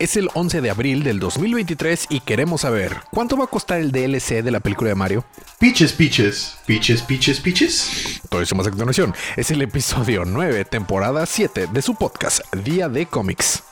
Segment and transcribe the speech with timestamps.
[0.00, 3.92] Es el 11 de abril del 2023 y queremos saber cuánto va a costar el
[3.92, 5.26] DLC de la película de Mario.
[5.58, 8.20] Peaches, peaches, peaches, peaches, peaches.
[8.30, 9.14] Todo eso más a continuación.
[9.36, 13.62] Es el episodio 9, temporada 7 de su podcast Día de Cómics.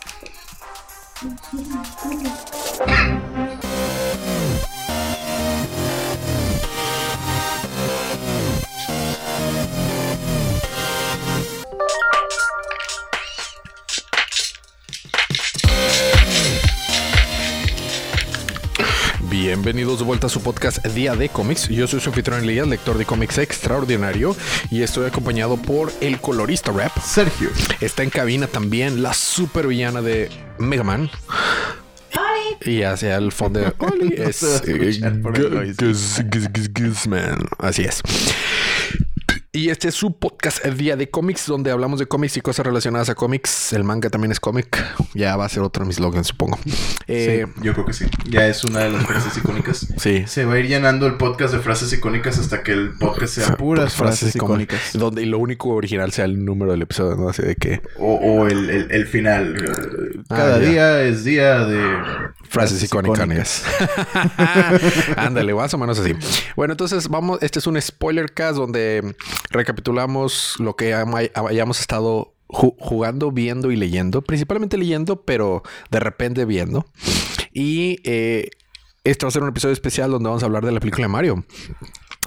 [19.48, 21.68] Bienvenidos de vuelta a su podcast Día de Cómics.
[21.68, 24.36] Yo soy su anfitrión Elías, lector de cómics extraordinario,
[24.70, 27.48] y estoy acompañado por el colorista rap Sergio.
[27.80, 31.10] Está en cabina también la supervillana de Mega Man.
[32.60, 34.44] Y hacia el fondo de Oli es
[36.74, 37.48] Guzman.
[37.58, 38.02] Así es.
[39.50, 42.66] Y este es su podcast El Día de Cómics, donde hablamos de cómics y cosas
[42.66, 43.72] relacionadas a cómics.
[43.72, 44.84] El manga también es cómic.
[45.14, 46.58] Ya va a ser otro de mis slogans, supongo.
[47.06, 48.04] Eh, sí, yo creo que sí.
[48.28, 49.86] Ya es una de las frases icónicas.
[49.96, 50.24] sí.
[50.26, 53.56] Se va a ir llenando el podcast de frases icónicas hasta que el podcast sea
[53.56, 54.90] puras frases como- icónicas.
[54.92, 57.30] Donde lo único original sea el número del episodio, ¿no?
[57.30, 59.56] Así de que O, o el, el- el final.
[59.56, 60.68] Eh, Ah, Cada ya.
[60.68, 61.96] día es día de
[62.50, 63.64] frases icónicas.
[65.16, 66.14] Ándale, más o menos así.
[66.54, 69.14] Bueno, entonces vamos, este es un spoiler cast donde
[69.50, 76.00] recapitulamos lo que hay- hayamos estado ju- jugando, viendo y leyendo, principalmente leyendo, pero de
[76.00, 76.86] repente viendo.
[77.52, 78.50] Y eh,
[79.04, 81.08] este va a ser un episodio especial donde vamos a hablar de la película de
[81.12, 81.44] Mario.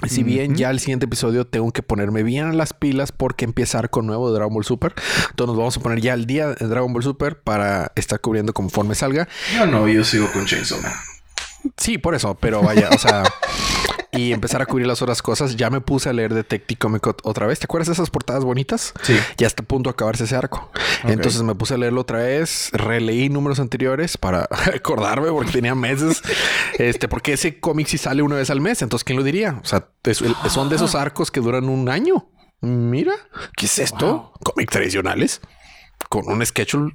[0.08, 3.88] Si bien ya el siguiente episodio tengo que ponerme bien a las pilas porque empezar
[3.88, 4.94] con nuevo de Dragon Ball Super.
[5.30, 8.52] Entonces nos vamos a poner ya el día de Dragon Ball Super para estar cubriendo
[8.52, 9.28] conforme salga.
[9.54, 10.92] Yo no, yo sigo con Chainsaw Man.
[11.76, 13.22] Sí, por eso, pero vaya, o sea,
[14.14, 15.56] y empezar a cubrir las otras cosas.
[15.56, 17.58] Ya me puse a leer Detective Comic ot- otra vez.
[17.58, 18.92] ¿Te acuerdas de esas portadas bonitas?
[19.02, 19.16] Sí.
[19.38, 20.70] Ya está a punto de acabarse ese arco.
[21.04, 26.20] Entonces me puse a leerlo otra vez, releí números anteriores para acordarme porque tenía meses.
[26.78, 28.82] Este, porque ese cómic sí sale una vez al mes.
[28.82, 29.58] Entonces, ¿quién lo diría?
[29.62, 32.28] O sea, es- son de esos arcos que duran un año.
[32.60, 33.14] Mira,
[33.56, 34.32] ¿qué es esto?
[34.44, 35.40] Cómics tradicionales
[36.10, 36.92] con un schedule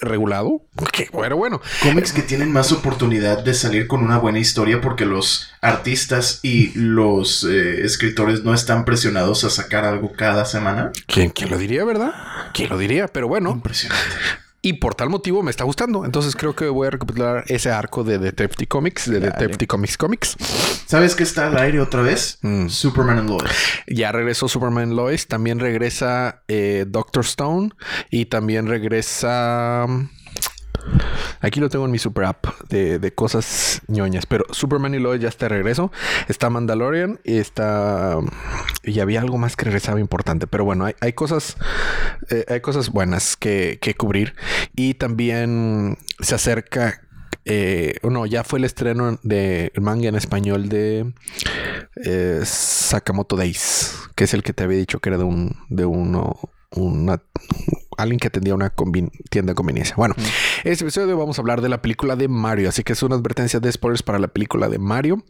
[0.00, 0.62] regulado.
[0.92, 1.60] Qué bueno, bueno.
[1.82, 6.72] Cómics que tienen más oportunidad de salir con una buena historia porque los artistas y
[6.74, 10.92] los eh, escritores no están presionados a sacar algo cada semana.
[11.06, 12.12] ¿Quién, quién lo diría, verdad?
[12.54, 13.08] ¿Quién lo diría?
[13.08, 14.04] Pero bueno, Impresionante.
[14.60, 16.04] Y por tal motivo me está gustando.
[16.04, 20.36] Entonces creo que voy a recapitular ese arco de Detective Comics, de Detective Comics Comics.
[20.86, 22.38] ¿Sabes qué está al aire otra vez?
[22.42, 22.68] Mm.
[22.68, 23.52] Superman and Lois.
[23.86, 27.70] Ya regresó Superman Lois, también regresa eh, Doctor Stone
[28.10, 29.86] y también regresa.
[31.40, 35.20] Aquí lo tengo en mi super app de, de cosas ñoñas, pero Superman y Lois
[35.20, 35.92] ya está de regreso.
[36.28, 38.18] Está Mandalorian y está.
[38.82, 41.56] Y había algo más que regresaba importante, pero bueno, hay, cosas.
[42.30, 44.34] eh, hay cosas buenas que, que cubrir
[44.74, 47.02] y también se acerca.
[47.44, 51.14] Eh, no, ya fue el estreno de manga en español de
[52.04, 55.86] eh, Sakamoto Days, que es el que te había dicho que era de un de
[55.86, 56.36] uno
[56.72, 57.22] una
[57.98, 58.72] alguien que atendía una
[59.30, 59.94] tienda de conveniencia.
[59.96, 60.14] Bueno,
[60.64, 63.60] este episodio vamos a hablar de la película de Mario, así que es una advertencia
[63.60, 65.24] de spoilers para la película de Mario.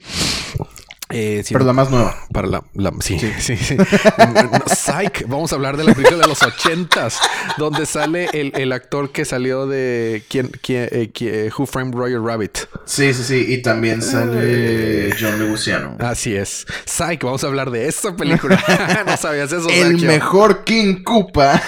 [1.10, 2.14] Eh, Pero la más nueva.
[2.34, 3.76] para la, la- sí, sí, sí.
[4.18, 7.18] No, Psych, vamos a hablar de la película de los ochentas,
[7.56, 12.20] donde sale el, el actor que salió de quién, quién, eh, quién- Who Framed Roger
[12.20, 12.58] Rabbit.
[12.84, 13.46] Sí, sí, sí.
[13.48, 15.96] Y también sale John Leguizamo.
[15.98, 16.66] Así es.
[16.84, 18.62] Psych, vamos a hablar de esta película.
[19.06, 19.68] no sabías eso.
[19.70, 20.08] El Sergio?
[20.08, 21.62] mejor King Koopa.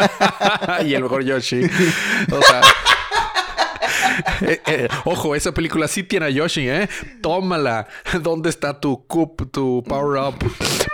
[0.86, 1.62] y el mejor Yoshi.
[2.32, 2.60] O sea.
[4.42, 6.88] Eh, eh, ojo, esa película sí tiene a Yoshi, ¿eh?
[7.20, 7.86] Tómala.
[8.22, 10.36] ¿Dónde está tu cup, tu power up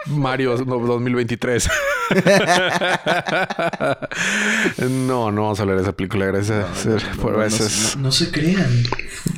[0.06, 1.68] Mario 2023?
[4.88, 6.26] No, no vamos a hablar de esa película.
[6.26, 6.64] Gracias
[7.20, 7.96] por No, no, veces.
[7.96, 8.70] no- no se crean.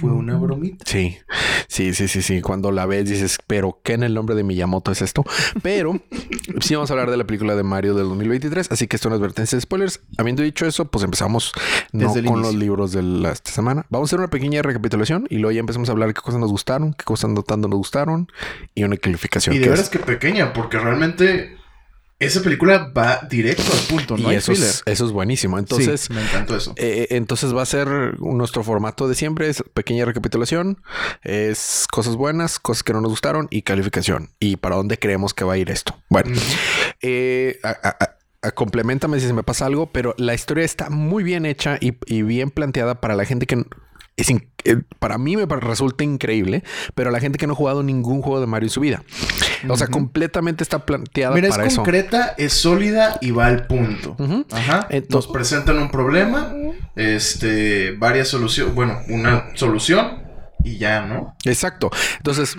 [0.00, 0.84] Fue una bromita.
[0.86, 1.18] Sí,
[1.66, 2.40] sí, sí, sí, sí.
[2.40, 5.24] Cuando la ves dices, pero ¿qué en el nombre de Miyamoto es esto?
[5.62, 6.00] Pero
[6.60, 9.10] sí vamos a hablar de la película de Mario del 2023, así que esto es
[9.12, 10.00] una advertencia de spoilers.
[10.18, 11.52] Habiendo dicho eso, pues empezamos
[11.92, 13.86] no Desde con los libros de la esta semana.
[13.90, 16.50] Vamos a hacer una pequeña recapitulación y luego ya empezamos a hablar qué cosas nos
[16.50, 18.30] gustaron, qué cosas no tanto nos gustaron
[18.74, 19.54] y una calificación.
[19.54, 21.56] Y de que veras es- que pequeña, porque realmente
[22.20, 24.16] esa película va directo al punto.
[24.16, 25.58] No y eso es, eso es buenísimo.
[25.58, 26.72] Entonces, Sí, me encantó eso.
[26.76, 27.88] Eh, entonces va a ser
[28.20, 30.82] nuestro formato de siempre, es pequeña recapitulación,
[31.22, 34.30] es cosas buenas, cosas que no nos gustaron y calificación.
[34.40, 35.96] Y para dónde creemos que va a ir esto.
[36.10, 36.32] Bueno,
[37.02, 37.70] eh, a-
[38.42, 41.98] a- complementame si se me pasa algo, pero la historia está muy bien hecha y,
[42.06, 43.64] y bien planteada para la gente que
[44.18, 48.20] es eh, para mí me resulta increíble, pero la gente que no ha jugado ningún
[48.20, 49.02] juego de Mario en su vida.
[49.68, 51.76] O sea, completamente está planteada Mira, es para eso.
[51.76, 54.16] concreta, es sólida y va al punto.
[54.52, 54.86] Ajá.
[54.90, 56.52] Entonces- Nos presentan un problema
[56.96, 60.22] este, varias soluciones, bueno, una solución
[60.64, 61.36] y ya, ¿no?
[61.44, 61.90] Exacto.
[62.16, 62.56] Entonces,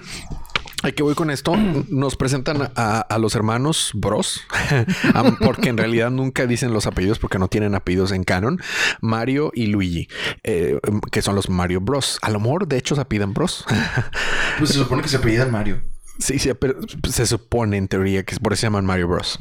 [0.84, 1.56] ¿A qué voy con esto?
[1.90, 4.42] Nos presentan a, los hermanos Bros,
[5.40, 8.62] porque en realidad nunca dicen los apellidos porque no tienen apellidos en canon.
[9.02, 10.08] Mario y Luigi,
[10.44, 10.80] eh,
[11.12, 12.20] que son los Mario Bros.
[12.22, 13.66] A lo mejor, de hecho, se apellidan Bros.
[14.58, 15.82] pues se supone que se apellidan Mario.
[16.20, 16.76] Sí, sí, pero
[17.10, 19.38] se supone en teoría que por eso se llaman Mario Bros.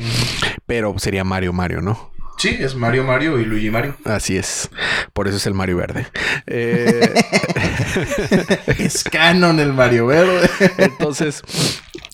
[0.67, 2.12] Pero sería Mario Mario, ¿no?
[2.38, 3.96] Sí, es Mario Mario y Luigi Mario.
[4.05, 4.70] Así es.
[5.12, 6.06] Por eso es el Mario Verde.
[6.46, 7.12] Eh,
[8.79, 10.49] es canon el Mario Verde.
[10.79, 11.43] Entonces,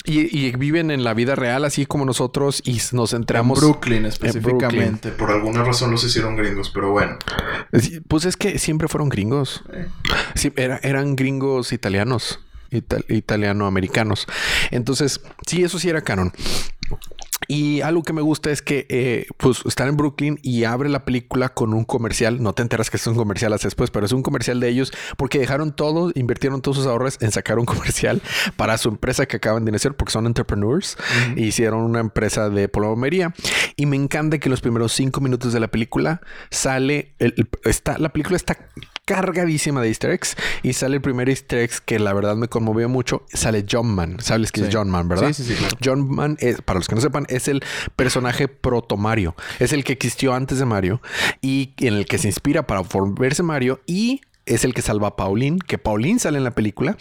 [0.07, 3.59] y, viven en la vida real, así como nosotros, y nos centramos.
[3.59, 5.11] En Brooklyn específicamente.
[5.11, 7.19] Por alguna razón los hicieron gringos, pero bueno.
[8.09, 9.63] Pues es que siempre fueron gringos.
[10.35, 12.41] Sí, eran gringos italianos.
[12.71, 14.27] italiano-americanos.
[14.71, 16.33] Entonces, sí, eso sí era canon.
[17.49, 21.05] Y algo que me gusta es que eh, pues están en Brooklyn y abre la
[21.05, 22.43] película con un comercial.
[22.43, 24.93] No te enteras que es un comercial hasta después, pero es un comercial de ellos
[25.17, 28.23] porque dejaron todo, invirtieron todos sus ahorros en sacar un comercial
[28.57, 30.97] para su empresa que acaban de iniciar porque son entrepreneurs.
[31.37, 33.35] hicieron una empresa de plomería
[33.77, 36.21] y me encanta que los primeros cinco minutos de la película
[36.51, 38.57] sale el, está la película está
[39.05, 42.89] cargadísima de easter eggs y sale el primer easter egg que la verdad me conmovió
[42.89, 43.27] mucho.
[43.33, 44.17] Sale John Man.
[44.21, 45.33] ¿Sabes que es John Man, verdad?
[45.33, 45.65] Sí, sí, sí.
[45.85, 47.63] John Man, es, para los que no sepan, es el
[47.97, 49.35] personaje proto Mario.
[49.59, 51.01] Es el que existió antes de Mario
[51.41, 55.17] y en el que se inspira para volverse Mario y es el que salva a
[55.17, 56.97] Pauline, que Pauline sale en la película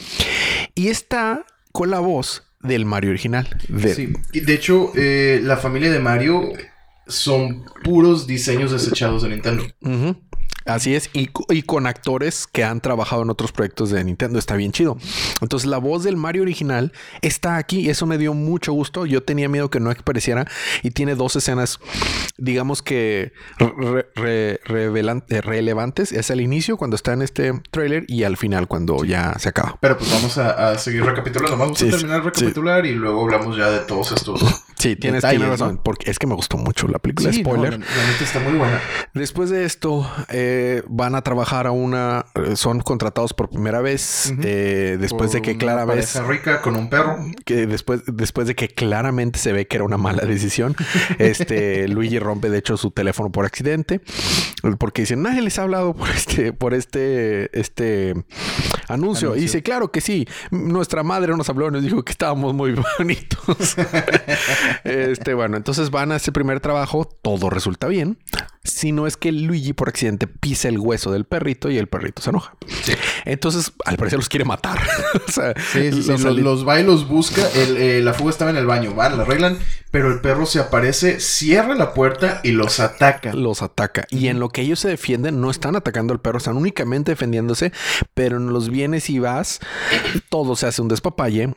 [0.75, 3.49] y está con la voz del Mario original.
[3.67, 3.93] De...
[3.93, 6.53] Sí, de hecho, eh, la familia de Mario
[7.07, 9.63] son puros diseños desechados de Nintendo.
[10.65, 11.27] Así es, y,
[11.63, 14.97] con actores que han trabajado en otros proyectos de Nintendo, está bien chido.
[15.41, 19.49] Entonces la voz del Mario original está aquí, eso me dio mucho gusto, yo tenía
[19.49, 20.47] miedo que no apareciera
[20.81, 21.79] y tiene dos escenas,
[22.37, 23.33] digamos que
[24.25, 29.33] eh, relevantes, es al inicio cuando está en este trailer y al final cuando ya
[29.39, 29.77] se acaba.
[29.81, 33.79] Pero pues vamos a, seguir recapitulando, vamos a terminar recapitular y luego hablamos ya de
[33.79, 34.41] todos estos.
[34.83, 37.31] Sí, tienes, razón, porque es que me gustó mucho la película.
[37.31, 37.79] Spoiler.
[37.79, 37.85] la,
[38.19, 38.81] está muy buena.
[39.13, 40.52] Después de esto, eh,
[40.87, 42.25] van a trabajar a una.
[42.35, 44.33] Eh, son contratados por primera vez.
[44.43, 46.21] Eh, después de que claramente.
[46.27, 47.17] rica con un perro.
[47.45, 50.75] Que después, después de que claramente se ve que era una mala decisión.
[51.19, 54.01] este Luigi rompe, de hecho, su teléfono por accidente.
[54.77, 58.13] Porque dicen, nadie les ha hablado por este, por este, este
[58.87, 59.35] anuncio.
[59.35, 60.27] Y dice, claro que sí.
[60.51, 63.75] Nuestra madre nos habló nos dijo que estábamos muy bonitos.
[64.83, 68.17] este, bueno, entonces van a ese primer trabajo, todo resulta bien.
[68.65, 72.21] Si no es que Luigi por accidente pisa el hueso del perrito y el perrito
[72.21, 72.55] se enoja.
[73.25, 74.79] Entonces, al parecer los quiere matar.
[75.27, 75.53] o sea,
[76.31, 77.41] los, va y los busca.
[77.55, 79.59] Eh, la fuga estaba en el baño, van, la arreglan,
[79.91, 83.33] pero el perro se aparece, cierra la puerta y los ataca.
[83.33, 84.07] Los ataca.
[84.09, 87.73] Y en lo que ellos se defienden, no están atacando al perro, están únicamente defendiéndose,
[88.13, 89.59] pero en los vienes y vas,
[90.29, 91.53] todo se hace un despapalle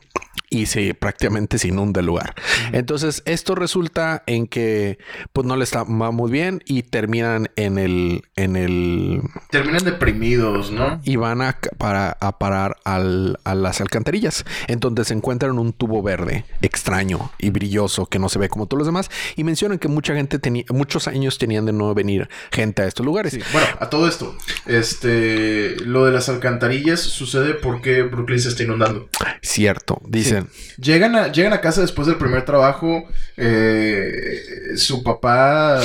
[0.49, 2.35] y se prácticamente se inunda el lugar.
[2.71, 4.97] Entonces, esto resulta en que
[5.33, 11.01] pues no les va muy bien y terminan en el en el terminan deprimidos, ¿no?
[11.03, 16.01] Y van a para a parar al, a las alcantarillas, entonces se encuentran un tubo
[16.01, 19.87] verde extraño y brilloso que no se ve como todos los demás y mencionan que
[19.87, 23.37] mucha gente tenía muchos años tenían de no venir gente a estos lugares.
[23.51, 24.35] Bueno, a todo esto,
[24.65, 29.09] este lo de las alcantarillas sucede porque Brooklyn se está inundando.
[29.41, 30.36] Cierto, dice
[30.77, 33.05] Llegan, a, llegan a casa después del primer trabajo.
[33.37, 35.79] Eh, su papá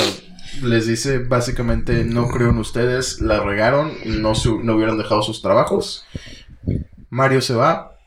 [0.61, 4.33] les dice básicamente, no creo en ustedes, la regaron, no,
[4.63, 6.05] no hubieran dejado sus trabajos.
[7.09, 7.97] Mario se va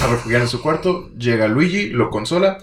[0.00, 2.58] a refugiar en su cuarto, llega Luigi, lo consola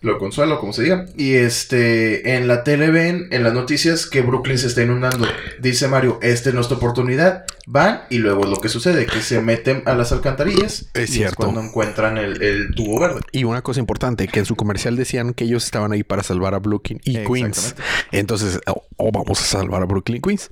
[0.00, 1.06] lo consuelo, como se diga.
[1.16, 5.26] Y este, en la tele ven, en las noticias, que Brooklyn se está inundando.
[5.60, 7.44] Dice Mario, esta es nuestra oportunidad.
[7.66, 10.88] Van y luego lo que sucede, que se meten a las alcantarillas.
[10.94, 11.36] Es cierto.
[11.36, 13.20] cuando encuentran el, tubo verde.
[13.32, 16.54] Y una cosa importante, que en su comercial decían que ellos estaban ahí para salvar
[16.54, 17.74] a Brooklyn y Queens.
[18.12, 20.50] Entonces, o oh, oh, vamos a salvar a Brooklyn y Queens.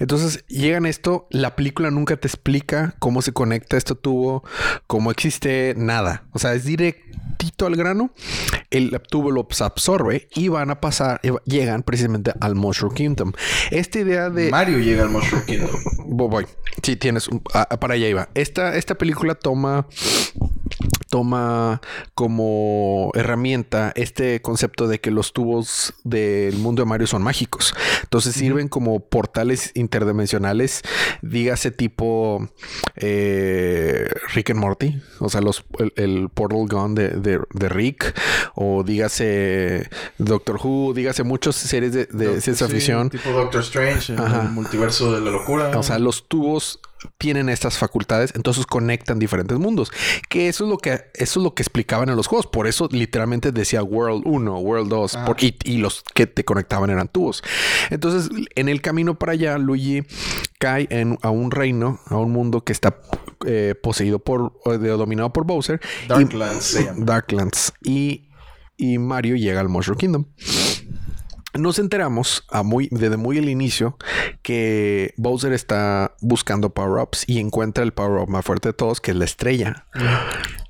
[0.00, 4.44] Entonces, llegan esto, la película nunca te explica cómo se conecta este tubo,
[4.86, 6.24] cómo existe nada.
[6.32, 8.12] O sea, es directito al grano
[8.70, 13.32] el tubo los absorbe y van a pasar, llegan precisamente al Mushroom Kingdom.
[13.70, 14.50] Esta idea de...
[14.50, 15.70] Mario llega al Mushroom Kingdom.
[16.06, 16.46] Voy,
[16.82, 17.28] Sí, tienes...
[17.80, 18.28] para allá iba.
[18.34, 19.86] Esta, esta película toma
[21.10, 21.82] toma
[22.14, 27.74] como herramienta este concepto de que los tubos del mundo de Mario son mágicos.
[28.02, 30.82] Entonces sirven como portales interdimensionales,
[31.20, 32.48] dígase tipo
[32.96, 35.64] eh, Rick and Morty, o sea, los,
[35.96, 38.14] el, portal gun de, Rick,
[38.62, 39.88] o dígase
[40.18, 43.08] Doctor Who, dígase muchas series de, ciencia ficción.
[43.08, 45.70] Tipo Doctor Strange, el multiverso de la locura.
[45.78, 46.78] O sea, los tubos
[47.16, 49.90] tienen estas facultades, entonces conectan diferentes mundos.
[50.28, 52.46] Que eso es lo que eso es lo que explicaban en los juegos.
[52.46, 55.18] Por eso literalmente decía World 1, World 2,
[55.64, 57.42] y, los que te conectaban eran tubos.
[57.88, 60.02] Entonces, en el camino para allá, Luigi
[60.58, 62.98] cae en, a un reino, a un mundo que está
[63.46, 65.80] eh, poseído por, dominado por Bowser.
[66.08, 66.76] Darklands.
[66.98, 67.72] Darklands.
[67.82, 68.26] Y,
[68.80, 70.24] y Mario llega al Mushroom Kingdom
[71.58, 72.46] nos enteramos
[72.90, 73.96] desde muy el inicio
[74.42, 79.16] que Bowser está buscando power-ups y encuentra el power-up más fuerte de todos, que es
[79.16, 79.86] la estrella.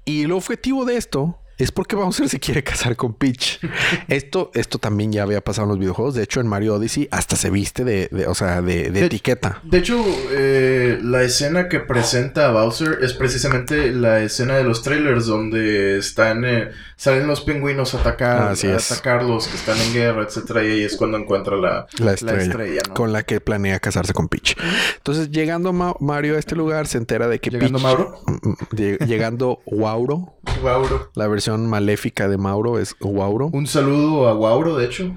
[0.04, 3.60] Y el objetivo de esto es porque Bowser se quiere casar con Peach.
[4.08, 6.14] esto, esto también ya había pasado en los videojuegos.
[6.14, 9.60] De hecho, en Mario Odyssey hasta se viste de, o sea, de, etiqueta.
[9.62, 10.02] De hecho,
[10.32, 15.98] eh, la escena que presenta a Bowser es precisamente la escena de los trailers donde
[15.98, 20.64] están, eh, salen los pingüinos a atacar, a atacar los que están en guerra, etcétera.
[20.64, 24.56] Y ahí es cuando encuentra la, la estrella, con la que planea casarse con Peach.
[24.96, 28.20] Entonces, llegando Mario a este lugar, se entera de que ¿Llegando Mauro?
[28.26, 30.34] Mm, mm, llegando Wauro.
[30.62, 31.10] Wauro.
[31.14, 33.50] La versión maléfica de Mauro es Wauro.
[33.52, 35.16] Un saludo a Wauro, de hecho.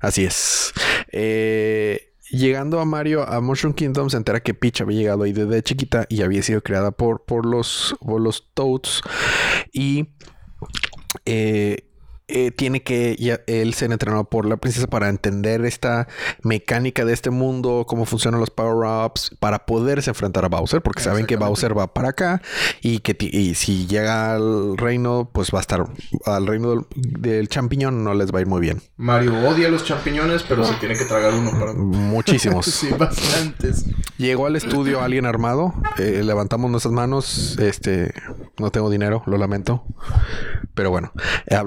[0.00, 0.72] Así es.
[1.12, 5.62] Eh, llegando a Mario a Mushroom Kingdom se entera que Peach había llegado ahí desde
[5.62, 9.02] chiquita y había sido creada por, por, los, por los Toads.
[9.72, 10.08] Y
[11.24, 11.88] eh,
[12.36, 16.08] eh, tiene que ya, él ser entrenado por la princesa para entender esta
[16.42, 21.26] mecánica de este mundo, cómo funcionan los power-ups, para poderse enfrentar a Bowser, porque saben
[21.26, 22.42] que Bowser va para acá
[22.82, 25.86] y que si llega al reino, pues va a estar
[26.26, 28.82] al reino del, champiñón, no les va a ir muy bien.
[28.96, 31.72] Mario odia los champiñones, pero se tiene que tragar uno para.
[31.72, 32.66] Muchísimos.
[32.66, 33.84] sí, bastantes.
[34.18, 38.12] Llegó al estudio alguien armado, eh, levantamos nuestras manos, este,
[38.58, 39.84] no tengo dinero, lo lamento,
[40.74, 41.12] pero bueno,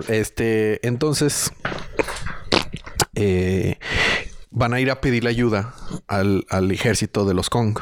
[0.08, 1.52] este entonces,
[3.16, 3.78] eh,
[4.52, 5.74] van a ir a pedir ayuda
[6.08, 7.80] al, ejército de los Kong.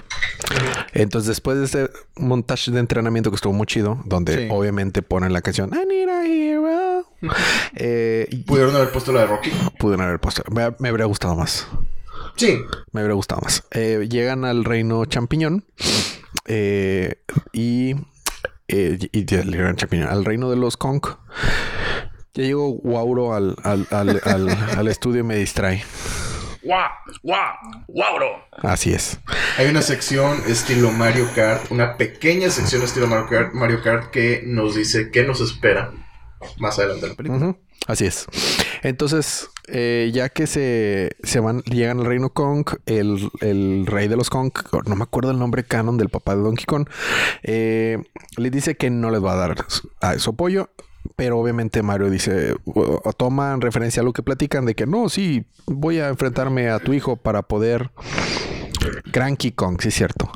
[0.94, 5.42] Entonces, después de ese montaje de entrenamiento que estuvo muy chido, donde obviamente ponen la
[5.42, 7.06] canción I need a hero.
[7.76, 9.50] Eh, ¿Pudieron haber puesto la de Rocky?
[9.80, 10.44] Pudieron haber puesto.
[10.52, 11.68] Me, habría gustado más.
[12.36, 12.60] Sí.
[12.92, 13.64] Me habría gustado más.
[13.72, 15.66] Eh, llegan al reino champiñón
[17.54, 17.96] y,
[18.68, 21.06] y, al reino de los Kong.
[22.34, 25.84] Ya llego Wauro al, al, al, al, estudio y me distrae.
[26.64, 26.90] ¡Guau!
[27.24, 27.54] ¡Guau!
[27.88, 28.44] ¡Wauro!
[28.58, 29.20] Así es.
[29.58, 34.42] Hay una sección estilo Mario Kart, una pequeña sección estilo Mario Kart, Mario Kart que
[34.46, 35.94] nos dice qué nos espera
[36.58, 37.56] más adelante en la película.
[37.88, 38.26] Así es.
[38.82, 44.16] Entonces, eh, ya que se, se, van, llegan al reino Kong, el, el, rey de
[44.16, 44.52] los Kong,
[44.86, 46.88] no me acuerdo el nombre canon del papá de Donkey Kong,
[47.44, 47.98] eh,
[48.38, 49.56] le dice que no les va a dar
[50.02, 50.70] a su apoyo
[51.16, 55.08] pero obviamente Mario dice, o toma en referencia a lo que platican de que no,
[55.08, 57.92] sí, voy a enfrentarme a tu hijo para poder...
[59.12, 60.30] Cranky Kong, sí es cierto.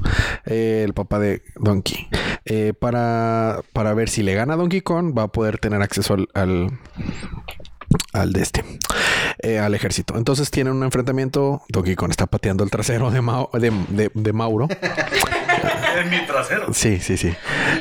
[0.46, 2.08] Eh, el papá de Donkey.
[2.46, 6.16] Eh, para, para ver si le gana a Donkey Kong, va a poder tener acceso
[6.34, 6.80] al,
[8.13, 8.63] de este,
[9.39, 10.18] eh, al ejército.
[10.18, 11.62] Entonces tienen un enfrentamiento.
[11.70, 14.68] Donkey Kong está pateando el trasero de, de, de Mauro.
[16.01, 16.74] en mi trasero.
[16.74, 17.36] Sí, sí, sí.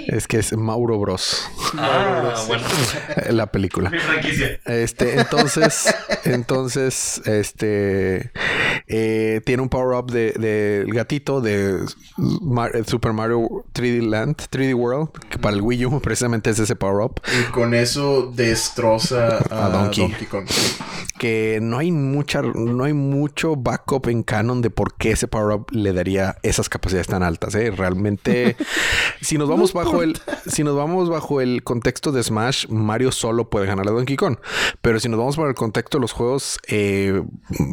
[0.06, 1.48] Es que es Mauro Bros.
[1.76, 2.64] Ah, bueno.
[3.30, 3.90] La película.
[3.90, 4.60] Mi franquicia.
[4.64, 5.94] Este, entonces,
[6.24, 8.32] entonces, este
[8.86, 11.84] eh, tiene un power up del de, gatito de
[12.86, 17.04] Super Mario 3D Land, 3D World, que para el Wii U precisamente es ese power
[17.04, 17.20] up.
[17.38, 20.08] Y con eso destroza a, Donkey.
[20.30, 20.46] Kong.
[21.18, 25.56] Que no hay mucha, no hay mucho backup en canon de por qué ese power
[25.56, 27.54] up le daría esas capacidades tan altas.
[27.54, 27.70] ¿eh?
[27.70, 28.07] Realmente,
[29.20, 33.50] si nos vamos bajo el, si nos vamos bajo el contexto de Smash, Mario solo
[33.50, 34.36] puede ganar a Donkey Kong.
[34.80, 37.22] Pero si nos vamos por el contexto de los juegos, eh,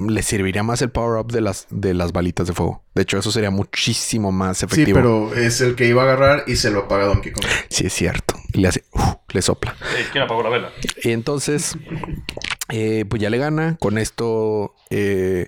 [0.07, 2.83] le serviría más el power up de las, de las balitas de fuego.
[2.93, 4.85] De hecho, eso sería muchísimo más efectivo.
[4.85, 7.45] Sí, pero es el que iba a agarrar y se lo apaga Donkey Kong.
[7.69, 8.35] Sí, es cierto.
[8.53, 8.85] Y le hace,
[9.29, 9.75] le sopla.
[10.11, 10.69] ¿Quién apagó la vela?
[11.03, 11.77] Y entonces
[12.69, 13.77] eh, pues ya le gana.
[13.79, 15.47] Con esto eh,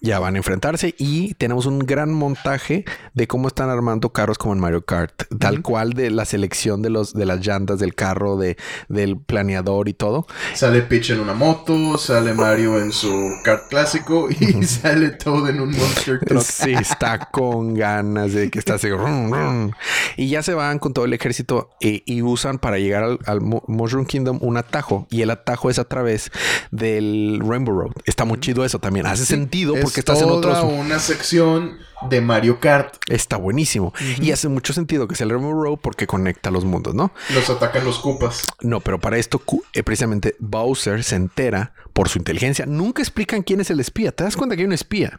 [0.00, 4.54] ya van a enfrentarse y tenemos un gran montaje de cómo están armando carros como
[4.54, 8.36] en Mario Kart, tal cual de la selección de los de las llantas del carro,
[8.36, 8.56] de
[8.88, 10.26] del planeador y todo.
[10.54, 13.12] Sale Peach en una moto, sale Mario en su
[13.44, 16.42] kart clásico y sale todo en un monster truck.
[16.46, 18.90] Sí, está con ganas de que está así.
[18.90, 19.70] rum, rum.
[20.16, 23.40] Y ya se van con todo el ejército eh, y usan para llegar al, al
[23.40, 26.30] Mu- Mushroom Kingdom un atajo y el atajo es a través
[26.70, 27.92] del Rainbow Road.
[28.04, 29.06] Está muy chido eso también.
[29.06, 32.96] Hace sentido porque es estás en otros una sección de Mario Kart.
[33.08, 33.92] Está buenísimo.
[34.20, 37.12] Y hace mucho sentido que sea el Rainbow Road porque conecta los mundos, ¿no?
[37.34, 38.42] Los atacan los Koopas.
[38.60, 39.40] No, pero para esto
[39.72, 42.66] eh, precisamente Bowser se entera por su inteligencia.
[42.66, 44.12] Nunca explican quién es el espía.
[44.12, 45.18] ¿Te das cuenta que hay un espía?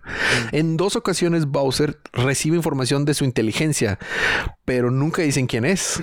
[0.51, 3.97] En dos ocasiones Bowser recibe información de su inteligencia,
[4.65, 6.01] pero nunca dicen quién es.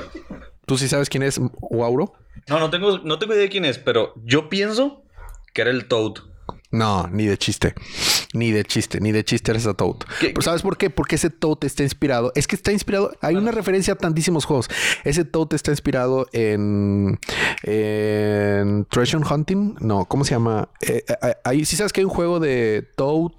[0.66, 2.12] ¿Tú sí sabes quién es, Wauro?
[2.48, 5.02] No, no tengo, no tengo idea de quién es, pero yo pienso
[5.54, 6.14] que era el Toad.
[6.70, 7.74] No, ni de chiste.
[8.36, 9.96] Ni de chiste, ni de chiste era ese Toad.
[10.20, 10.90] ¿Qué- Pero ¿Sabes por qué?
[10.90, 12.32] Porque ese Toad está inspirado.
[12.34, 13.12] Es que está inspirado.
[13.22, 14.68] Hay una referencia a tantísimos juegos.
[15.04, 17.18] Ese Toad está inspirado en.
[17.62, 18.84] En.
[18.90, 19.76] Treasure Hunting.
[19.80, 20.68] No, ¿cómo se llama?
[20.80, 23.32] Eh, eh, ahí sí sabes que hay un juego de Toad.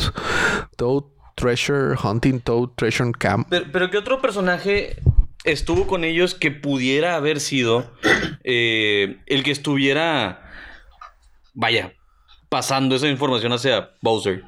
[0.76, 1.04] Toad
[1.36, 3.48] Treasure Hunting, Toad Treasure Camp.
[3.50, 4.98] Pero, pero ¿qué otro personaje
[5.44, 7.92] estuvo con ellos que pudiera haber sido
[8.44, 10.50] eh, el que estuviera,
[11.54, 11.94] vaya,
[12.50, 14.44] pasando esa información hacia Bowser?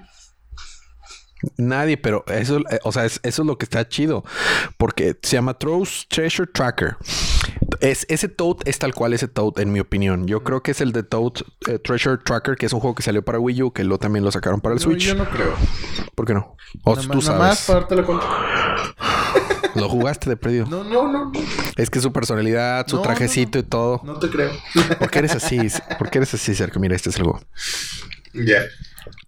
[1.57, 4.23] Nadie, pero eso, eh, o sea, es- eso es lo que está chido.
[4.77, 6.97] Porque se llama Trow's Treasure Tracker.
[7.79, 10.27] Es, ese Toad es tal cual ese Toad, en mi opinión.
[10.27, 11.33] Yo creo que es el de Toad
[11.69, 14.25] eh, Treasure Tracker, que es un juego que salió para Wii U, que lo también
[14.25, 15.03] lo sacaron para el No, Switch.
[15.05, 15.53] yo no creo.
[16.15, 16.57] ¿Por qué no?
[16.83, 17.67] O Nada tú nada más sabes.
[17.67, 18.25] para darte la cuenta.
[19.75, 20.65] Lo jugaste de perdido.
[20.65, 21.31] No, no, no.
[21.77, 24.01] Es que su personalidad, su No, trajecito y todo.
[24.03, 24.51] no te creo.
[24.99, 25.59] ¿Por qué eres así?
[25.97, 26.79] ¿Por qué eres así, cerca?
[26.79, 27.39] Mira, este es el juego.
[28.33, 28.61] Ya.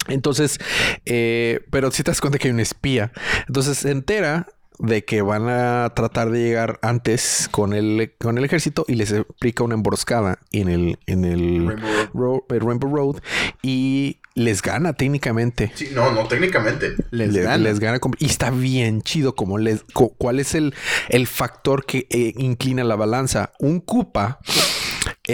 [0.07, 0.59] Entonces,
[1.05, 3.11] eh, pero si te das cuenta que hay un espía.
[3.47, 4.47] Entonces se entera
[4.79, 9.13] de que van a tratar de llegar antes con el, con el ejército y les
[9.13, 12.59] aplica una emboscada en el, en el Rainbow Road.
[12.59, 13.15] Rainbow
[13.61, 15.71] y les gana técnicamente.
[15.75, 16.95] Sí, no, no, técnicamente.
[17.11, 17.57] Les Le- gana.
[17.57, 20.73] les gana y está bien chido como les co- cuál es el,
[21.09, 24.39] el factor que eh, inclina la balanza un Koopa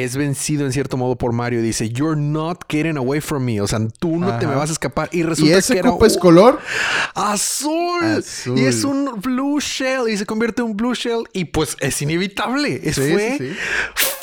[0.03, 3.61] es vencido en cierto modo por Mario y dice you're not getting away from me
[3.61, 5.89] o sea tú no te me vas a escapar y ¿Y resulta que ese era
[5.91, 6.59] Koopa es color?
[7.15, 8.03] azul.
[8.03, 8.59] Azul.
[8.59, 12.01] y es un blue shell y se convierte en un blue shell y pues es
[12.01, 13.55] inevitable Es- Sí, fue sí, sí.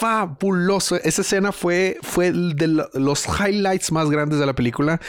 [0.09, 5.01] Fabuloso esa escena fue fue de lo- los highlights más grandes de la película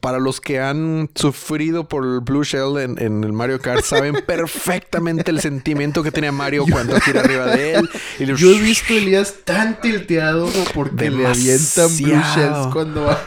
[0.00, 4.14] para los que han sufrido por el blue shell en, en el Mario Kart saben
[4.26, 8.60] perfectamente el sentimiento que tenía Mario cuando gira arriba de él y le- Yo he
[8.60, 12.62] visto Elías tan tilteado porque le avientan blue Demasiado.
[12.62, 13.18] shells cuando va.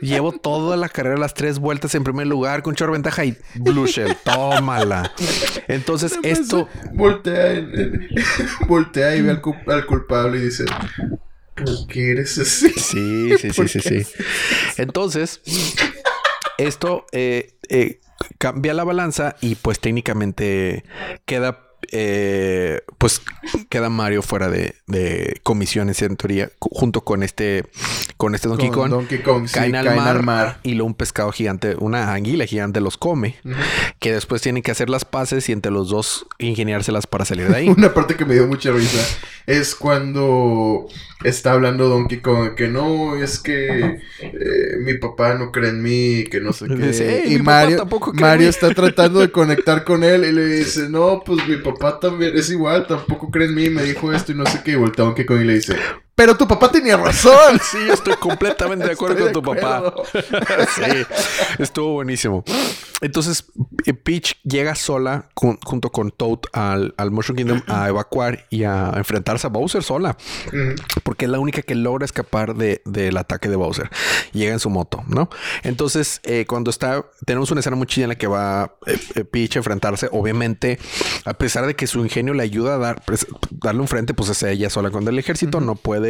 [0.00, 3.86] Llevo toda la carrera, las tres vueltas en primer lugar con chorro ventaja y Blue
[3.86, 5.12] Shell, tómala.
[5.68, 7.64] Entonces, esto, Voltea,
[8.68, 10.53] voltea y ve al, al culpable y dice:
[11.54, 12.68] ¿Por qué eres así?
[12.70, 14.06] sí, sí, sí, ¿Por sí, sí.
[14.76, 15.40] Entonces,
[16.58, 18.00] esto eh, eh,
[18.38, 20.84] cambia la balanza y pues técnicamente
[21.24, 23.20] queda, eh, pues
[23.68, 27.64] queda Mario fuera de, de comisiones en teoría, junto con este,
[28.16, 28.90] con este Donkey Con Kong.
[28.90, 30.60] Donkey Kong, sí, caen, al, caen mar, al mar.
[30.62, 33.36] y luego un pescado gigante, una anguila gigante los come,
[33.98, 37.56] que después tienen que hacer las paces y entre los dos ingeniárselas para salir de
[37.56, 37.68] ahí.
[37.76, 39.00] Una parte que me dio mucha risa
[39.46, 40.86] es cuando
[41.22, 46.24] está hablando Donkey Kong que no, es que eh, mi papá no cree en mí,
[46.30, 46.74] que no sé qué.
[46.74, 48.50] Dice, "Ey, y Mario, Mario mí".
[48.50, 52.50] está tratando de conectar con él y le dice, no, pues mi papá también es
[52.50, 54.72] igual, tampoco cree en mí, me dijo esto y no sé qué.
[54.72, 55.76] Y voltea Donkey Kong y le dice,
[56.14, 57.60] pero tu papá tenía razón.
[57.70, 59.94] Sí, yo estoy completamente de acuerdo Estoy con de tu papá.
[60.74, 60.82] sí,
[61.58, 62.44] estuvo buenísimo.
[63.00, 63.44] Entonces,
[63.86, 68.64] eh, Peach llega sola con- junto con Toad al, al Mushroom Kingdom a evacuar y
[68.64, 70.16] a enfrentarse a Bowser sola.
[70.48, 70.74] Ujú.
[71.02, 73.90] Porque es la única que logra escapar de- del ataque de Bowser.
[74.32, 75.28] Llega en su moto, ¿no?
[75.62, 79.24] Entonces, eh, cuando está, tenemos una escena muy chida en la que va eh, eh,
[79.24, 80.08] Peach a enfrentarse.
[80.12, 80.78] Obviamente,
[81.24, 83.02] a pesar de que su ingenio le ayuda a dar,
[83.50, 85.60] darle un frente, pues es ella sola con el ejército.
[85.60, 86.03] No puede,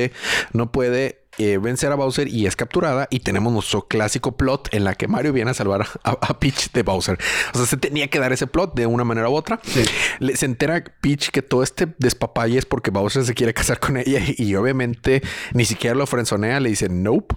[0.52, 3.09] no puede eh, vencer a Bowser y es capturada.
[3.11, 6.70] Y tenemos nuestro clásico plot en la que Mario viene a salvar a, a Peach
[6.70, 7.18] de Bowser.
[7.52, 9.59] O sea, se tenía que dar ese plot de una manera u otra.
[9.64, 9.85] Sí.
[10.20, 13.96] Le- se entera Peach que todo este despapalle es porque Bowser se quiere casar con
[13.96, 15.22] ella y, y obviamente
[15.54, 17.35] ni siquiera lo frenzonea, le dice nope.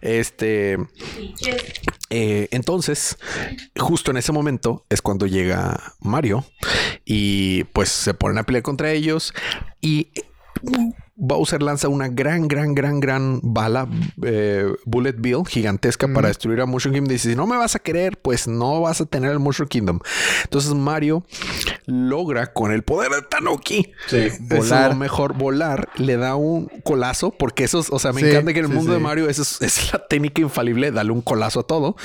[0.00, 0.78] Este,
[2.10, 3.18] eh, entonces,
[3.76, 6.44] justo en ese momento es cuando llega Mario
[7.04, 9.34] y pues se ponen a pelear contra ellos
[9.80, 10.12] y
[11.22, 13.86] Bowser lanza una gran, gran, gran, gran bala,
[14.24, 17.12] eh, Bullet Bill, gigantesca para destruir a Mushroom Kingdom.
[17.12, 19.98] Dice, si no me vas a querer, pues no vas a tener el Mushroom Kingdom.
[20.44, 21.24] Entonces Mario
[21.86, 24.96] logra con el poder de Tanuki Sí, volar.
[24.96, 28.60] mejor volar, le da un colazo, porque eso es, o sea, me Sí, encanta que
[28.60, 28.98] en el sí, mundo de.
[28.98, 31.96] Mario esa es, es la técnica infalible, dale un colazo a todo.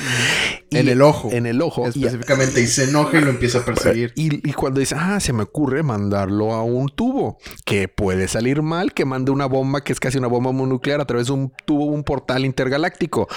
[0.71, 1.29] En el ojo.
[1.31, 1.85] En el ojo.
[1.93, 2.59] Y- Específicamente.
[2.61, 4.11] Y se enoja y lo empieza a perseguir.
[4.15, 8.61] y, y cuando dice, ah, se me ocurre mandarlo a un tubo que puede salir
[8.61, 11.53] mal, que mande una bomba que es casi una bomba nuclear a través de un
[11.65, 13.27] tubo, un portal intergaláctico,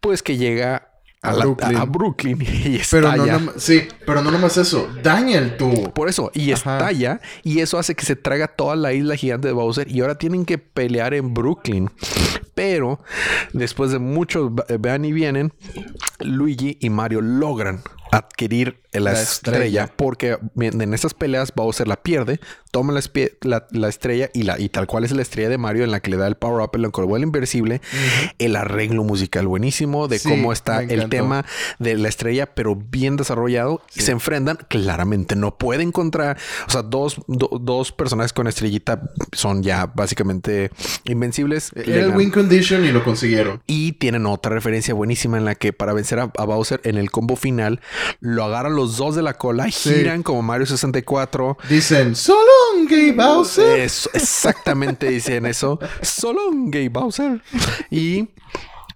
[0.00, 0.88] pues que llega
[1.22, 1.76] a, A la- Brooklyn.
[1.76, 3.52] a Brooklyn y Pero no, estalla.
[3.56, 4.88] sí, pero no nomás eso.
[5.02, 5.92] Daña el tubo.
[5.94, 6.76] Por eso, y Ajá.
[6.76, 10.16] estalla, y eso hace que se traga toda la isla gigante de Bowser, y ahora
[10.18, 11.90] tienen que pelear en Brooklyn.
[12.54, 13.00] Pero
[13.54, 15.52] después de muchos vean y vienen,
[16.24, 19.92] Luigi y Mario logran adquirir la, La estrella, estrella.
[19.96, 22.38] porque en esas peleas Bowser la pierde,
[22.70, 25.58] toma la, espie- la- la estrella y, la, y tal cual es la estrella de
[25.58, 27.80] Mario en la que le da el power up, en la que vuelve inversible,
[28.38, 31.44] el arreglo musical buenísimo de Sí, cómo está el tema
[31.80, 33.82] de la estrella, pero bien desarrollado.
[33.96, 36.36] Y se enfrentan, claramente no pueden contra,
[36.68, 40.70] o sea, dos, do- dos personajes con estrellita son ya básicamente
[41.04, 41.72] invencibles.
[41.74, 43.60] Le Era el win condition y lo consiguieron.
[43.66, 47.10] Y tienen otra referencia buenísima en la que para vencer a, a Bowser en el
[47.10, 47.80] combo final,
[48.20, 49.90] lo agarran los dos de la cola, Sí.
[49.94, 51.56] giran como Mario 64.
[51.68, 53.80] Dicen, solo un gay Bowser.
[53.80, 55.78] Eso, exactamente dicen eso.
[56.02, 57.42] Solo un gay Bowser.
[57.90, 58.28] Y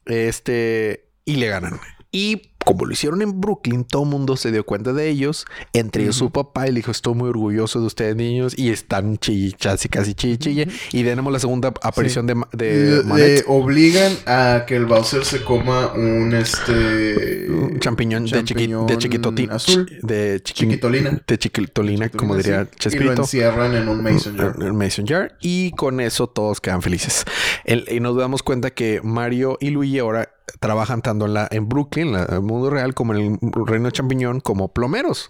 [0.07, 1.81] este, y le ganan.
[2.11, 6.02] Y como lo hicieron en Brooklyn, todo el mundo se dio cuenta de ellos, entre
[6.02, 8.52] ellos su papá, y le dijo: Estoy muy orgulloso de ustedes, niños.
[8.59, 10.68] Y están chillas y casi chille, chille.
[10.92, 16.35] Y tenemos la segunda aparición de, de obligan a que el Bowser se coma un
[16.35, 19.50] este Un champiñón, de, chiqui, champiñón de chiquitotín.
[19.50, 19.90] azul.
[20.02, 21.22] De chiqui- Chiquitolina.
[21.26, 22.42] De chiquitolina, como Sí.
[22.42, 23.22] diría Y lo Chespirito.
[23.22, 24.54] encierran en un mason jar.
[24.61, 27.24] el Mason Jar y con eso todos quedan felices.
[27.64, 30.28] El- y nos damos cuenta que Mario y Luigi ahora
[30.61, 33.90] trabajan tanto en, la, en Brooklyn, en la- el mundo real, como en el reino
[33.90, 35.28] champiñón, como plomeros.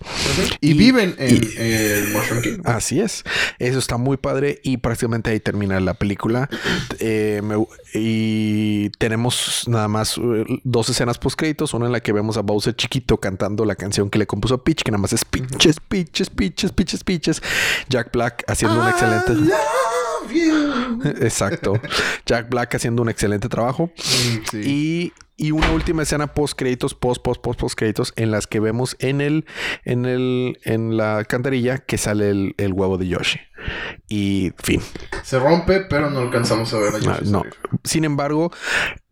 [0.60, 2.62] Y, y- viven en y- el Mushroom Kingdom.
[2.66, 3.24] Así es.
[3.58, 6.48] Eso está muy padre y prácticamente ahí termina la película.
[7.00, 11.74] Eh, me- y tenemos nada más eh, dos escenas post créditos.
[11.74, 14.64] Una en la que vemos a Bowser chiquito cantando la canción que le compuso a
[14.64, 17.42] Peach, que nada más es Peaches, Peaches, Peaches, Peaches, Peaches.
[17.88, 19.32] Jack Black haciendo un excelente...
[21.20, 21.80] Exacto.
[22.26, 23.90] Jack Black haciendo un excelente trabajo.
[23.96, 24.60] Mm, sí.
[24.64, 28.58] Y, y una última escena post créditos, post, post, post, post créditos, en las que
[28.60, 29.46] vemos en el,
[29.84, 33.38] en el, en la cantarilla que sale el, el huevo de Yoshi.
[34.08, 34.80] Y fin.
[35.22, 37.42] Se rompe, pero no alcanzamos a ver a Ah, Yoshi no.
[37.84, 38.50] Sin embargo,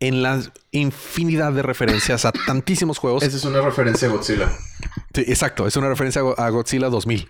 [0.01, 0.41] en la
[0.73, 3.23] infinidad de referencias a tantísimos juegos.
[3.23, 4.51] Esa es una referencia a Godzilla.
[5.15, 5.67] Sí, exacto.
[5.67, 7.29] Es una referencia a Go- a Godzilla 2000.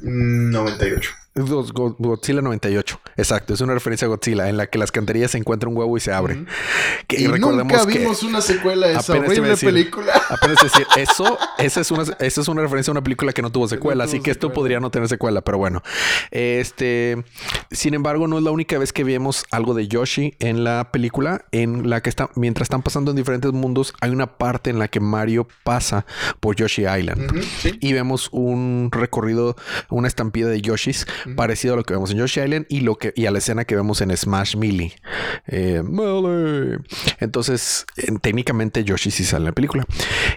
[0.00, 1.10] Mm, 98.
[1.46, 3.00] Go- Go- Godzilla 98.
[3.16, 3.54] Exacto.
[3.54, 6.00] Es una referencia a Godzilla en la que las cantarillas se encuentra un huevo y
[6.00, 6.44] se abre.
[7.06, 9.68] Que Y nunca que- vimos una secuela de esa horrible decir.
[9.70, 10.12] película.
[10.30, 13.50] Apenas decir, eso, esa es una, esa es una referencia a una película que no
[13.50, 15.82] tuvo secuela, así que esto podría no tener secuela, pero bueno.
[16.30, 17.24] Este,
[17.70, 21.44] sin embargo, no es la única vez que vemos algo de Yoshi en la película,
[21.52, 24.88] en la que está, mientras están pasando en diferentes mundos, hay una parte en la
[24.88, 26.06] que Mario pasa
[26.40, 27.42] por Yoshi Island.
[27.60, 27.78] Sí.
[27.80, 29.56] Y vemos un recorrido,
[29.88, 33.12] una estampida de Yoshis, parecido a lo que vemos en Yoshi Island y lo que
[33.16, 34.92] y a la escena que vemos en Smash Melee.
[35.46, 35.82] Eh.
[37.20, 39.86] Entonces, eh, técnicamente Yoshi sí sale en la película.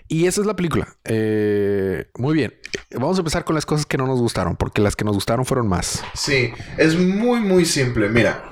[0.07, 0.87] Y esa es la película.
[1.05, 2.53] Eh, muy bien.
[2.91, 5.45] Vamos a empezar con las cosas que no nos gustaron, porque las que nos gustaron
[5.45, 6.03] fueron más.
[6.13, 8.09] Sí, es muy, muy simple.
[8.09, 8.49] Mira,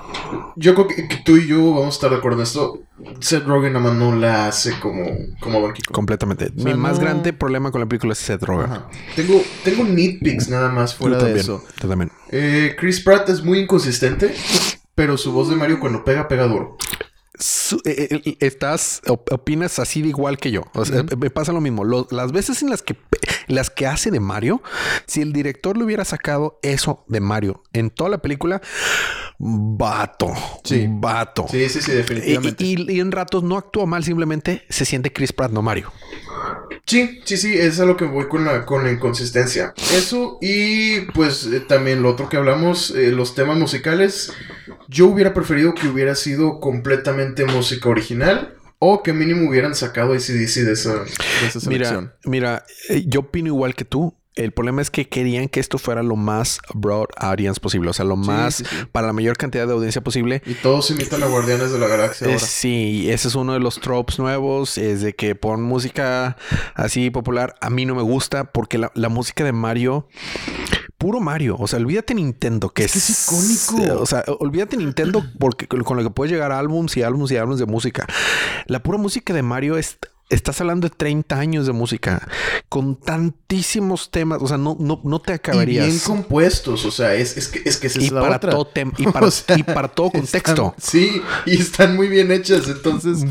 [0.56, 2.82] yo creo que, que tú y yo vamos a estar de acuerdo en esto.
[3.20, 5.04] Seth Rogen nada más no la hace como,
[5.40, 5.94] como Donkey Kong.
[5.94, 6.46] Completamente.
[6.54, 8.70] sea, Mi más no- grande problema con la película es Seth Rogen.
[8.70, 8.88] Ajá.
[9.16, 11.40] Tengo, tengo nitpicks nada más fuera de también.
[11.40, 11.64] eso.
[11.80, 12.10] Tú también.
[12.30, 14.34] Eh, Chris Pratt es muy inconsistente,
[14.94, 16.76] pero su voz de Mario cuando pega, pega duro.
[17.40, 20.62] Su- eh, eh, estás op- opinas así de igual que yo.
[20.74, 21.16] O sea, Ujú.
[21.16, 21.84] me pasa lo mismo.
[21.84, 22.96] Lo- las veces en las que
[23.48, 24.62] las que hace de Mario,
[25.06, 28.60] si el director le hubiera sacado eso de Mario en toda la película,
[29.38, 30.32] vato,
[30.64, 30.86] Sí.
[30.88, 31.46] vato.
[31.50, 32.64] Sí, sí, sí, Y, definitivamente.
[32.64, 35.92] y- y en ratos no actúa mal, simplemente se siente Chris Pratt, no Mario.
[36.86, 39.72] Sí, sí, sí, es a lo que voy con la, con la inconsistencia.
[39.92, 44.32] Eso y pues eh, también lo otro que hablamos, eh, los temas musicales.
[44.88, 50.54] Yo hubiera preferido que hubiera sido completamente música original o que mínimo hubieran sacado ACDC
[50.64, 52.12] de esa, de esa selección.
[52.24, 54.14] Mira, mira, eh, yo opino igual que tú.
[54.36, 58.04] El problema es que querían que esto fuera lo más broad audience posible, o sea,
[58.06, 58.76] lo más sí, sí.
[58.90, 60.40] para la mayor cantidad de audiencia posible.
[60.46, 62.46] Y todos imitan a Guardianes de la Galaxia Eh, ahora.
[62.46, 66.38] sí, ese es uno de los tropes nuevos, es de que pon música
[66.74, 67.56] así popular.
[67.60, 70.06] A mí no me gusta porque la, la música de Mario
[71.00, 71.56] puro Mario.
[71.58, 74.00] O sea, olvídate Nintendo, que Es que es, es icónico.
[74.02, 77.36] O sea, olvídate Nintendo porque con lo que puedes llegar a álbums y álbums y
[77.38, 78.06] álbums de música.
[78.66, 79.98] La pura música de Mario es.
[80.28, 82.28] Estás hablando de 30 años de música
[82.68, 84.40] con tantísimos temas.
[84.40, 85.86] O sea, no, no, no te Y acabarías.
[85.86, 88.50] bien compuestos, o sea, es, es que, es que esa y, es la para otra.
[88.52, 90.74] todo y, para, O sea, y para todo contexto.
[90.78, 93.24] están- sí, y están muy bien hechas, entonces...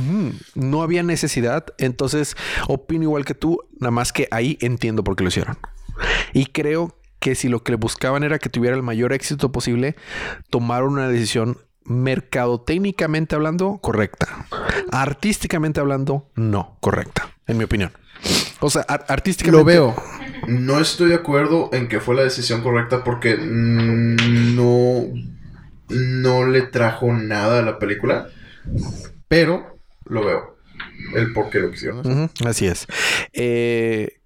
[0.55, 1.67] No había necesidad.
[1.77, 2.35] Entonces,
[2.67, 5.57] opino igual que tú, nada más que ahí entiendo por qué lo hicieron.
[6.33, 9.95] Y creo que si lo que le buscaban era que tuviera el mayor éxito posible,
[10.49, 14.45] tomaron una decisión mercadotécnicamente hablando correcta.
[14.91, 17.91] Artísticamente hablando, no correcta, en mi opinión.
[18.59, 19.57] O sea, ar- artísticamente.
[19.59, 19.95] Lo veo.
[20.47, 25.05] No estoy de acuerdo en que fue la decisión correcta porque no,
[25.89, 28.29] no le trajo nada a la película,
[29.27, 30.55] pero lo veo.
[31.15, 32.85] El por qué lo quisieron así es.
[33.33, 34.18] Eh,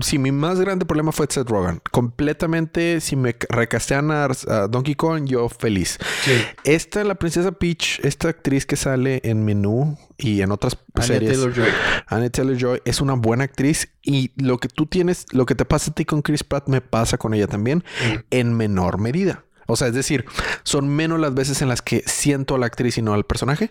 [0.00, 4.94] si mi más grande problema fue Seth Rogen, completamente, si me recastean a, a Donkey
[4.94, 5.98] Kong, yo feliz.
[6.24, 6.32] Sí.
[6.64, 11.32] Esta, la princesa Peach, esta actriz que sale en Menú y en otras Anya series,
[11.32, 11.68] Taylor-Joy.
[12.06, 15.64] Anne Taylor Joy, es una buena actriz y lo que tú tienes, lo que te
[15.64, 18.14] pasa a ti con Chris Pratt, me pasa con ella también Mm.
[18.30, 19.44] en menor medida.
[19.66, 20.24] O sea, es decir,
[20.62, 23.70] son menos las veces en las que siento a la actriz y no al personaje,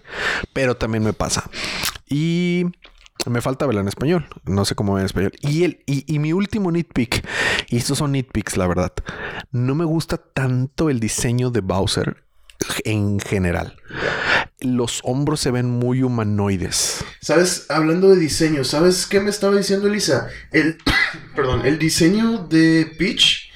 [0.54, 1.50] pero también me pasa.
[2.08, 2.66] Y
[3.26, 4.28] me falta verla en español.
[4.46, 5.32] No sé cómo ver en español.
[5.42, 7.26] Y, el, y, y mi último nitpick,
[7.70, 8.94] y estos son nitpicks, la verdad.
[9.52, 12.28] No me gusta tanto el diseño de Bowser
[12.84, 13.76] en general.
[14.60, 17.04] Los hombros se ven muy humanoides.
[17.22, 17.66] ¿Sabes?
[17.70, 20.28] Hablando de diseño, ¿sabes qué me estaba diciendo Elisa?
[20.52, 20.78] El,
[21.36, 23.52] perdón, el diseño de Peach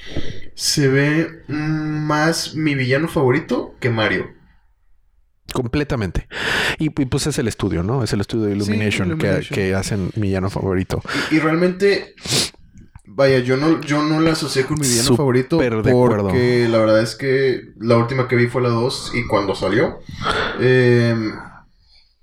[0.56, 4.41] se ve más mi villano favorito que Mario.
[5.54, 6.28] Completamente.
[6.80, 8.04] Y, y, pues es el estudio, ¿no?
[8.04, 9.44] Es el estudio de Illumination, Sí, Illumination.
[9.50, 11.02] Que, que hacen mi villano favorito.
[11.32, 12.16] Y, y realmente,
[13.06, 16.24] vaya, yo no, yo no la asocié con mi villano Súper favorito de acuerdo.
[16.30, 20.00] porque la verdad es que la última que vi fue la 2 y cuando salió.
[20.60, 21.34] em,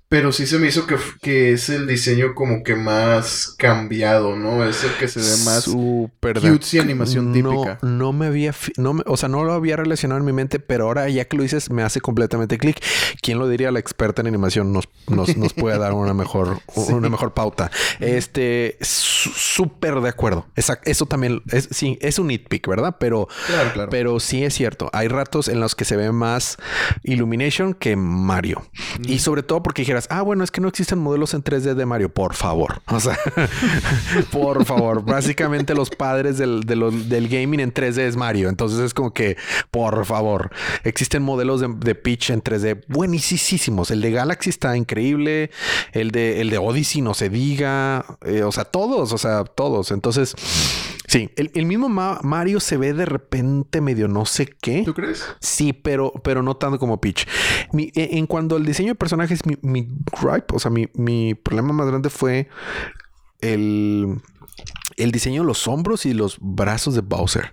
[0.09, 4.67] pero sí se me hizo que, que es el diseño como que más cambiado, ¿no?
[4.67, 5.63] Es el que se ve más...
[5.65, 7.77] Súper de cutesy animación típica.
[7.83, 10.85] No me había, no me- o sea, no lo había relacionado en mi mente, pero
[10.87, 12.83] ahora ya que lo dices me hace completamente clic.
[13.21, 13.71] ¿Quién lo diría?
[13.71, 16.91] La experta en animación nos, nos, nos puede dar una mejor, Sí.
[16.93, 17.69] una mejor pauta.
[17.99, 20.47] Este, súper de acuerdo.
[20.55, 22.97] Esa- eso también es, sí, es un nitpick, ¿verdad?
[22.99, 23.89] Pero, Claro, claro.
[23.91, 24.89] pero sí es cierto.
[24.93, 26.57] Hay ratos en los que se ve más
[27.03, 28.63] Illumination que Mario.
[29.03, 31.85] Y sobre todo porque dijeras, ah, bueno, es que no existen modelos en 3D de
[31.85, 32.09] Mario.
[32.09, 32.81] Por favor.
[32.99, 33.17] O sea,
[34.31, 35.05] por favor.
[35.05, 38.49] Básicamente los padres del, del gaming en 3D es Mario.
[38.49, 39.37] Entonces es como que,
[39.71, 40.51] por favor,
[40.83, 43.91] existen modelos de, de Peach en 3D buenísimos.
[43.91, 45.51] El de Galaxy está increíble.
[45.93, 48.05] El de, el de Odyssey no se diga.
[48.25, 49.91] Eh, o sea, todos, o sea, todos.
[49.91, 50.35] Entonces,
[51.09, 54.83] sí, el, el mismo Ma- Mario se ve de repente medio no sé qué.
[54.85, 55.25] ¿Tú crees?
[55.41, 57.27] Sí, pero, pero no tanto como Peach.
[57.73, 59.87] Mi- en, en cuanto al diseño de personajes, mi, mi
[60.21, 62.47] gripe, o sea, mi, mi problema más grande fue
[63.41, 64.21] el,
[64.99, 67.51] el diseño de los hombros y los brazos de Bowser.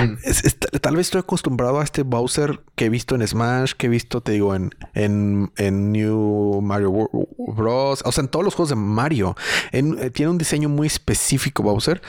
[0.00, 0.14] Mm.
[0.24, 3.86] Es- es- tal vez estoy acostumbrado a este Bowser que he visto en Smash, que
[3.86, 8.02] he visto, te digo, en, en, en New Mario Bros.
[8.04, 9.36] O sea, en todos los juegos de Mario.
[9.72, 12.00] En- eh, tiene un diseño muy específico Bowser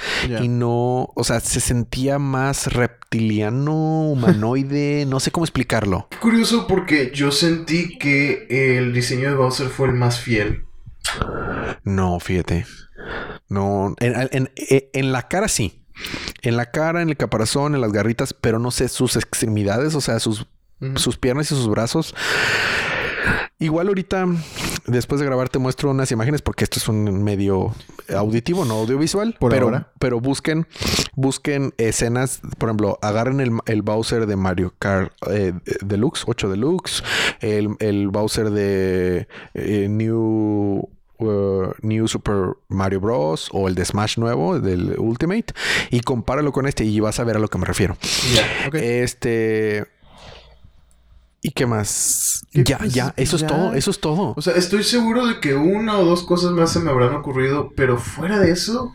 [0.41, 3.73] y no, o sea, se sentía más reptiliano,
[4.11, 6.07] humanoide, no sé cómo explicarlo.
[6.09, 10.65] Qué curioso porque yo sentí que el diseño de Bowser fue el más fiel.
[11.83, 12.65] No, fíjate.
[13.49, 15.83] No, en, en- en- en la cara sí.
[16.41, 20.01] En la cara, en el caparazón, en las garritas, pero no sé sus extremidades, o
[20.01, 20.47] sea, sus,
[20.95, 22.15] sus piernas y sus brazos.
[23.61, 24.25] Igual ahorita,
[24.87, 27.75] después de grabar, te muestro unas imágenes porque esto es un medio
[28.15, 29.35] auditivo, no audiovisual.
[29.37, 29.91] Por pero, ahora.
[29.99, 30.65] pero busquen,
[31.15, 37.03] busquen escenas, por ejemplo, agarren el, el Bowser de Mario Kart eh, Deluxe, 8 Deluxe,
[37.41, 40.87] el, el Bowser de eh, New
[41.19, 43.49] uh, New Super Mario Bros.
[43.51, 45.53] o el de Smash nuevo, del Ultimate,
[45.91, 47.97] y compáralo con este y vas a ver a lo que me refiero.
[48.73, 49.85] Este.
[51.41, 52.45] ¿Y qué más?
[52.51, 52.63] ¿Qué?
[52.63, 53.45] Ya, Pues, ya, eso ya.
[53.45, 54.33] es todo, eso es todo.
[54.35, 57.71] O sea, estoy seguro de que una o dos cosas más se me habrán ocurrido,
[57.77, 58.93] pero fuera de eso,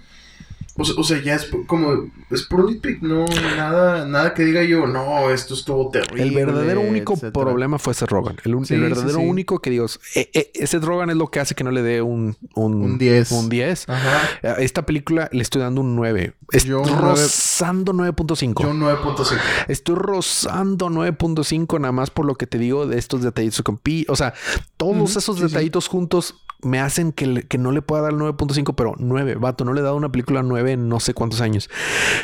[0.77, 3.25] o sea, o sea, ya es como, es puro nitpick, no,
[3.57, 6.23] nada, nada que diga yo, no, esto estuvo terrible.
[6.23, 7.45] El verdadero único etcétera.
[7.45, 8.37] problema fue Seth Rogen.
[8.45, 9.27] El, Sí, el sí, verdadero sí.
[9.27, 12.03] único que digo, eh, eh, ese Rogen es lo que hace que no le dé
[12.03, 13.31] un, un, Un 10.
[13.33, 13.89] Un 10.
[13.89, 14.21] Ajá.
[14.43, 16.35] A Esta película le estoy dando un 9.
[16.53, 18.63] Es Yo rozando 9.5.
[18.63, 19.39] Yo 9.5.
[19.69, 24.07] Estoy rozando 9.5 nada más por lo que te digo de estos detallitos con Pi.
[24.09, 24.35] O sea,
[24.77, 28.95] todos esos detallitos juntos me hacen que, que no le pueda dar el 9.5, pero
[28.99, 31.69] 9, vato, no le he dado una película 9 no sé cuántos años.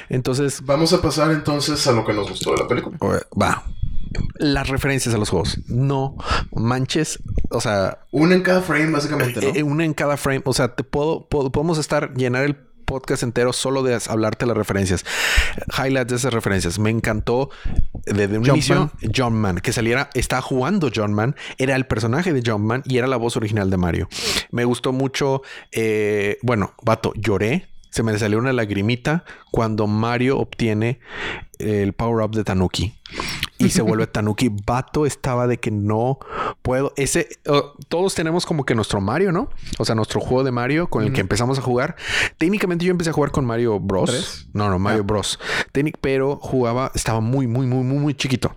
[0.08, 2.96] Entonces, Vamos a pasar entonces a lo que nos gustó de la película.
[3.40, 3.64] va.
[4.38, 5.58] Las referencias a los juegos.
[5.68, 6.16] No
[6.52, 7.20] manches.
[7.50, 9.54] O sea, Una en cada frame, básicamente, ¿no?
[9.54, 10.42] eh, una en cada frame.
[10.46, 14.48] O sea, te puedo, puedo- podemos estar, llenar el podcast entero solo de hablarte de
[14.48, 15.04] las referencias.
[15.78, 16.80] Highlights de esas referencias.
[16.80, 17.50] Me encantó
[18.04, 22.42] desde un inicio John Man, que saliera, estaba jugando John Man, era el personaje de
[22.44, 24.08] John Man y era la voz original de Mario.
[24.50, 27.69] Me gustó mucho, eh, bueno, vato, lloré.
[27.90, 31.00] Se me salió una lagrimita cuando Mario obtiene
[31.58, 32.94] el power up de Tanuki
[33.58, 34.50] y se vuelve Tanuki.
[34.64, 36.18] Vato estaba de que no
[36.62, 36.92] puedo.
[36.96, 39.50] Ese oh, todos tenemos como que nuestro Mario, ¿no?
[39.78, 41.96] O sea, nuestro juego de Mario con el que empezamos a jugar.
[42.38, 44.10] Técnicamente yo empecé a jugar con Mario Bros.
[44.10, 44.46] ¿Tres?
[44.52, 45.38] No, no, Mario Bros.
[45.72, 48.54] Técnic- pero jugaba, estaba muy, muy, muy, muy, muy chiquito.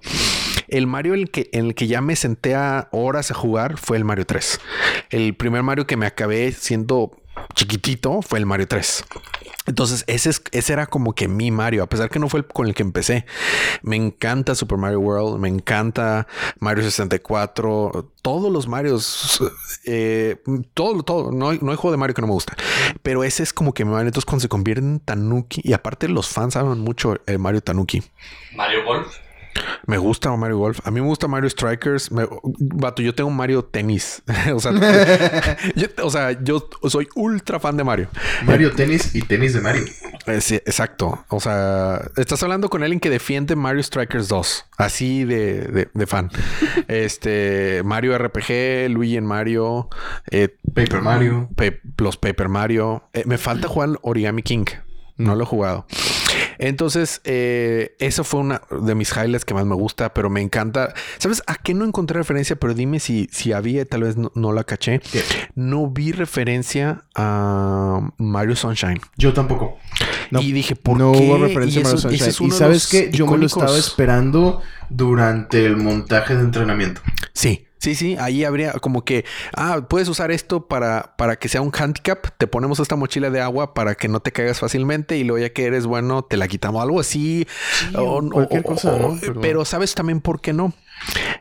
[0.68, 3.78] El Mario en el, que, en el que ya me senté a horas a jugar
[3.78, 4.60] fue el Mario 3.
[5.10, 7.12] El primer Mario que me acabé siendo
[7.54, 9.06] chiquitito fue el Mario 3.
[9.66, 12.46] Entonces, ese, es, ese era como que mi Mario, a pesar que no fue el
[12.46, 13.26] con el que empecé.
[13.82, 16.28] Me encanta Super Mario World, me encanta
[16.60, 19.42] Mario 64, todos los Marios,
[19.86, 20.42] eh,
[20.74, 21.32] todo, todo.
[21.32, 22.56] No hay, no juego de Mario que no me gusta,
[23.02, 24.08] pero ese es como que mi Mario.
[24.08, 28.04] Entonces, cuando se convierte en Tanuki, y aparte, los fans saben mucho el Mario Tanuki.
[28.56, 29.16] Mario Golf.
[29.86, 30.80] Me gusta Mario Golf.
[30.86, 32.12] A mí me gusta Mario Strikers.
[32.12, 32.26] Me,
[32.60, 34.24] vato, yo tengo Mario Tenis.
[34.54, 34.72] o, sea,
[35.76, 38.08] yo, o sea, yo soy ultra fan de Mario.
[38.46, 39.84] Mario Tenis y tenis de Mario.
[40.26, 41.26] Eh, sí, exacto.
[41.30, 44.66] O sea, estás hablando con alguien que defiende Mario Strikers 2.
[44.78, 46.32] Así de, de- de fan.
[46.88, 49.90] este, Mario RPG, Luigi en Mario,
[50.32, 51.50] eh, Paper Mario.
[51.98, 53.10] Los Paper Mario.
[53.14, 54.66] Eh, me falta jugar Origami King.
[55.18, 55.86] No lo he jugado.
[56.58, 60.94] Entonces, eh, eso fue una de mis highlights que más me gusta, pero me encanta.
[61.18, 62.56] ¿Sabes a qué no encontré referencia?
[62.56, 65.00] Pero dime si, si había, tal vez no, no la caché.
[65.00, 65.22] ¿Qué?
[65.56, 69.00] No vi referencia a Mario Sunshine.
[69.18, 69.78] Yo tampoco.
[70.32, 70.42] No.
[70.42, 71.20] y dije, ¿por no qué?
[71.20, 72.30] hubo referencia a Mario eso- Sunshine.
[72.30, 77.02] es y sabes que yo me lo estaba esperando durante el montaje de entrenamiento.
[77.34, 78.16] Sí, sí, sí.
[78.20, 82.26] Ahí habría como que, ah, puedes usar esto para, para que sea un handicap.
[82.38, 85.54] Te ponemos esta mochila de agua para que no te caigas fácilmente y luego ya
[85.54, 86.82] que eres bueno, te la quitamos.
[86.82, 87.46] Algo así.
[87.96, 89.18] o cualquier cosa, ¿no?
[89.20, 89.42] Pero...
[89.42, 90.74] Pero- sabes también por qué no.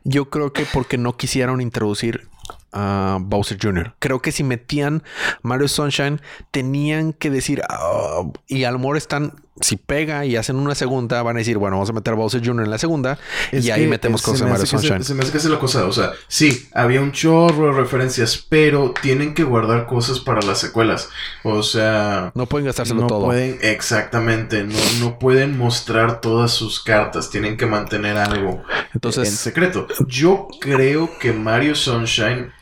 [0.05, 2.29] Yo creo que porque no quisieron introducir
[2.73, 3.95] a Bowser Jr.
[3.99, 5.03] Creo que si metían
[5.43, 10.57] Mario Sunshine, tenían que decir, "Ah", y a lo mejor están, si pega y hacen
[10.57, 12.65] una segunda, van a decir, bueno, vamos a meter a Bowser Jr.
[12.65, 13.19] en la segunda
[13.53, 15.05] Es y ahí metemos cosas Mario se- Sunshine.
[15.05, 15.85] Se, me hace que es la cosa.
[15.85, 20.59] O sea, sí, había un chorro de referencias, pero tienen que guardar cosas para las
[20.59, 21.11] secuelas.
[21.45, 23.27] O sea, No pueden gastárselo no todo.
[23.27, 27.29] pueden, exactamente, no, no pueden mostrar todas sus cartas.
[27.31, 28.63] Tienen que mantener algo
[28.95, 29.87] Entonces, en secreto.
[30.07, 32.53] Yo creo que Mario Sunshine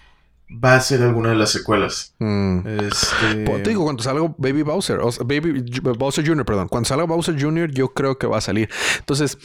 [0.53, 2.15] va a ser alguna de las secuelas.
[2.19, 3.45] mm, Este...
[3.47, 7.05] Pues, te digo, cuando salga Baby Bowser, o sea, Baby Bowser Jr., perdón, cuando salga
[7.05, 8.69] Bowser Jr., yo creo que va a salir.
[8.99, 9.39] Entonces,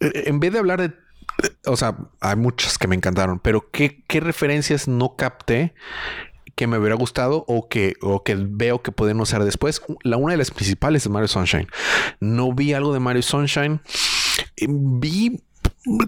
[0.00, 0.92] eh, en vez de hablar de.
[1.66, 5.72] O sea, hay muchas que me encantaron, pero ¿qué, qué referencias no capté
[6.56, 9.80] que me hubiera gustado o que, o que veo que pueden usar después?
[10.02, 11.68] La una de las principales es Mario Sunshine.
[12.18, 13.80] No vi algo de Mario Sunshine.
[14.56, 15.40] Eh, Vi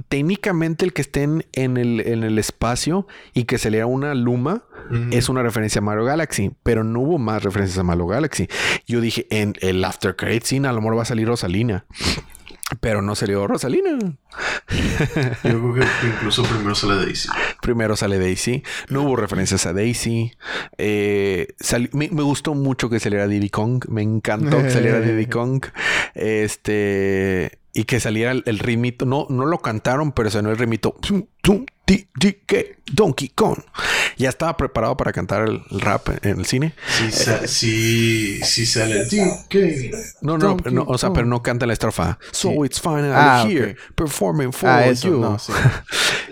[0.08, 4.64] técnicamente el que estén en el, en el espacio y que se lea una luma
[5.12, 8.48] es una referencia a Mario Galaxy, pero no hubo más referencias a Mario Galaxy.
[8.86, 11.84] Yo dije, en el After Credit Scene a lo mejor va a salir Rosalina.
[12.80, 13.98] Pero no salió Rosalina.
[13.98, 14.14] Yo
[15.42, 17.28] creo que incluso primero sale Daisy.
[17.60, 18.62] Primero sale Daisy.
[18.88, 20.32] No hubo referencias a Daisy.
[20.78, 21.48] Eh,
[21.92, 23.84] me, me gustó mucho que saliera Diddy Kong.
[23.88, 25.64] Me encantó que saliera Diddy Kong.
[26.14, 27.59] Este.
[27.72, 29.06] Y que saliera el, el ritmito.
[29.06, 30.96] No, no lo cantaron, pero sonó el ritmito.
[32.92, 33.58] Donkey Kong.
[34.16, 36.74] Ya estaba preparado para cantar el, el rap en el cine.
[36.88, 39.04] Sí, sa- sí, sí sale.
[40.22, 41.16] No, no, Donkey no, o sea, Kong.
[41.16, 42.18] pero no canta la estrofa.
[42.32, 42.56] So Sí.
[42.66, 45.20] it's finally Ah, here, performing for Ah, eso, you.
[45.20, 45.52] no, sí.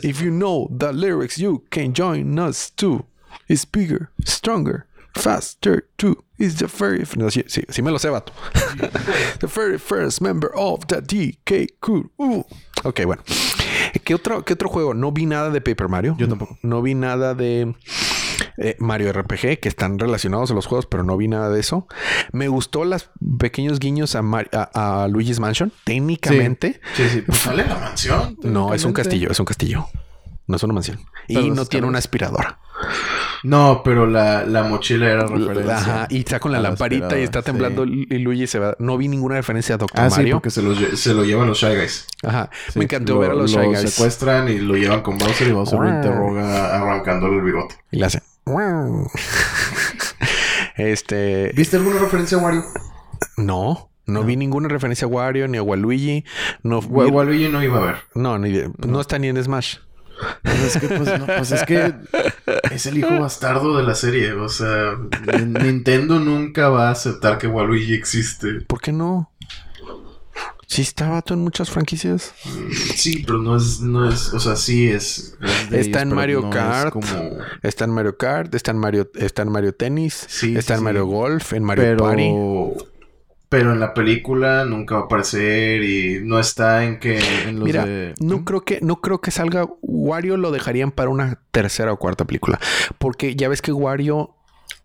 [0.03, 3.05] If you know the lyrics, you can join us too.
[3.49, 6.25] It's bigger, stronger, faster too.
[6.39, 7.05] It's the very...
[7.17, 8.33] No, sí, sí, sí me lo sé, vato.
[9.41, 12.11] the very first member of the DK crew.
[12.17, 12.43] Uh.
[12.85, 13.23] Ok, bueno.
[14.05, 14.95] ¿Qué otro, ¿Qué otro juego?
[14.95, 16.15] No vi nada de Paper Mario.
[16.19, 16.57] Yo tampoco.
[16.63, 17.75] No vi nada de
[18.59, 21.89] eh, Mario RPG, que están relacionados a los juegos, pero no vi nada de eso.
[22.33, 25.73] Me gustó los pequeños guiños a, Mar- a, a Luigi's Mansion.
[25.85, 27.23] Técnicamente, Sí, sí.
[27.23, 28.37] Pues sale la mansión.
[28.43, 29.87] no, es un castillo, es un castillo.
[30.47, 31.01] No es una mansión.
[31.27, 32.61] Pero y no tiene una aspiradora.
[33.43, 35.77] No, pero la, la mochila era referencia.
[35.77, 36.07] Ajá.
[36.11, 38.07] Y está con la lamparita y está temblando sí.
[38.11, 38.75] y Luigi se va.
[38.79, 40.37] No vi ninguna referencia a Doctor Ah, sí, Mario.
[40.37, 42.07] porque se lo, se lo llevan los Shy Guys.
[42.25, 42.51] Ajá.
[42.69, 43.91] Sí, Me encantó lo- ver a los Shy Lo Guys.
[43.91, 47.77] secuestran y lo llevan con Bowser y Bowser lo interroga arrancándole el bigote.
[47.91, 48.23] Y le hace.
[50.77, 51.53] este.
[51.55, 52.65] ¿Viste alguna referencia a Wario?
[53.37, 53.91] No.
[54.07, 56.25] No, vi ninguna referencia a Wario ni a Waluigi.
[56.63, 57.97] No, Waluigi no iba a ver.
[58.15, 59.77] no, ni de- no está ni en Smash.
[60.43, 61.95] Pues es que, pues, no, pues es que
[62.71, 64.33] es el hijo bastardo de la serie.
[64.33, 64.97] O sea,
[65.47, 68.61] Nintendo nunca va a aceptar que Waluigi existe.
[68.67, 69.31] ¿Por qué no?
[70.67, 72.35] Sí está vato en muchas franquicias.
[72.95, 75.35] Sí, pero no es, no es, o sea, sí es.
[75.41, 76.93] es de Está en Mario no es Kart.
[76.93, 77.07] como,
[77.63, 80.85] Está en Mario Kart, está en Mario, está en Mario Tennis, Sí, está sí, en
[80.85, 81.11] Mario sí.
[81.11, 82.31] Golf, en Mario pero, Party.
[83.49, 87.19] Pero en la película nunca va a aparecer y no está en que
[87.49, 91.09] en los Mira, de- no creo que no creo que salga Wario lo dejarían para
[91.11, 92.61] una tercera o cuarta película,
[92.99, 94.35] porque ya ves que Wario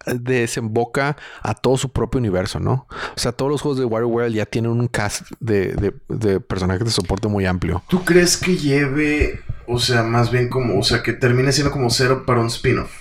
[0.05, 2.87] eh, desemboca a todo su propio universo, ¿no?
[3.15, 6.39] O sea, todos los juegos de Wario World ya tienen un cast de, de- de
[6.39, 7.83] personajes de soporte muy amplio.
[7.89, 11.89] ¿Tú crees que lleve, o sea, más bien como, o sea, que termine siendo como
[11.89, 12.91] cero para un spin-off?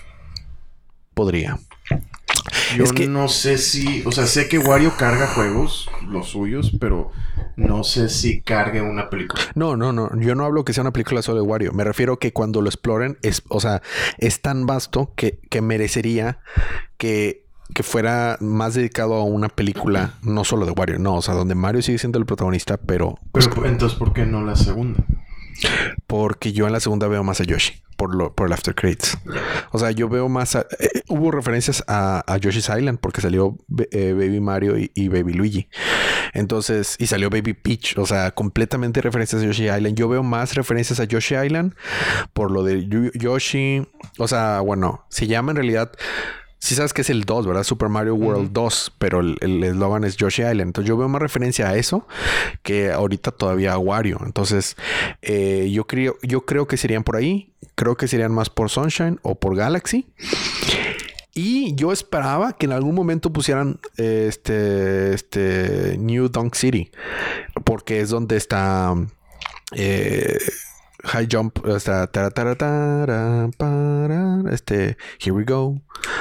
[1.14, 1.58] Podría.
[2.76, 6.72] Yo Es que- no sé si, o sea, sé que Wario carga juegos, los suyos,
[6.80, 7.10] pero
[7.56, 9.42] no sé si cargue una película.
[9.54, 10.10] No, no, no.
[10.18, 11.72] Yo no hablo que sea una película solo de Wario.
[11.72, 13.82] Me refiero que cuando lo exploren, es, o sea,
[14.18, 16.38] es tan vasto que, que merecería
[16.96, 21.34] que, que fuera más dedicado a una película, no solo de Wario, no, o sea,
[21.34, 25.04] donde Mario sigue siendo el protagonista, pero Pero entonces, ¿por qué no la segunda?
[26.06, 29.16] porque yo en la segunda veo más a Yoshi por lo por el After Credits.
[29.70, 33.56] O sea, yo veo más a, eh, hubo referencias a, a Yoshi's Island porque salió
[33.92, 35.68] eh, Baby Mario y, y Baby Luigi.
[36.32, 39.94] Entonces, y salió Baby Peach, o sea, completamente referencias a Yoshi Island.
[39.94, 41.74] Yo veo más referencias a Yoshi Island
[42.32, 43.86] por lo de Yoshi,
[44.18, 45.92] o sea, bueno, se llama en realidad
[46.62, 47.64] Sí sabes que es el 2, ¿verdad?
[47.64, 50.60] Super Mario World 2, pero el el eslogan es Yoshi Island.
[50.60, 52.06] Entonces yo veo más referencia a eso
[52.62, 54.20] que ahorita todavía a Wario.
[54.24, 54.76] Entonces
[55.22, 57.51] eh, yo, creo, yo creo que serían por ahí.
[57.82, 60.06] Creo que serían más por Sunshine o por Galaxy.
[61.34, 66.92] Y yo esperaba que en algún momento pusieran eh, este, este New Dunk City.
[67.64, 68.94] Porque es donde está...
[69.74, 70.38] eh,
[71.04, 75.80] High Jump, hasta tara, tara, tara, para, este, Here we go,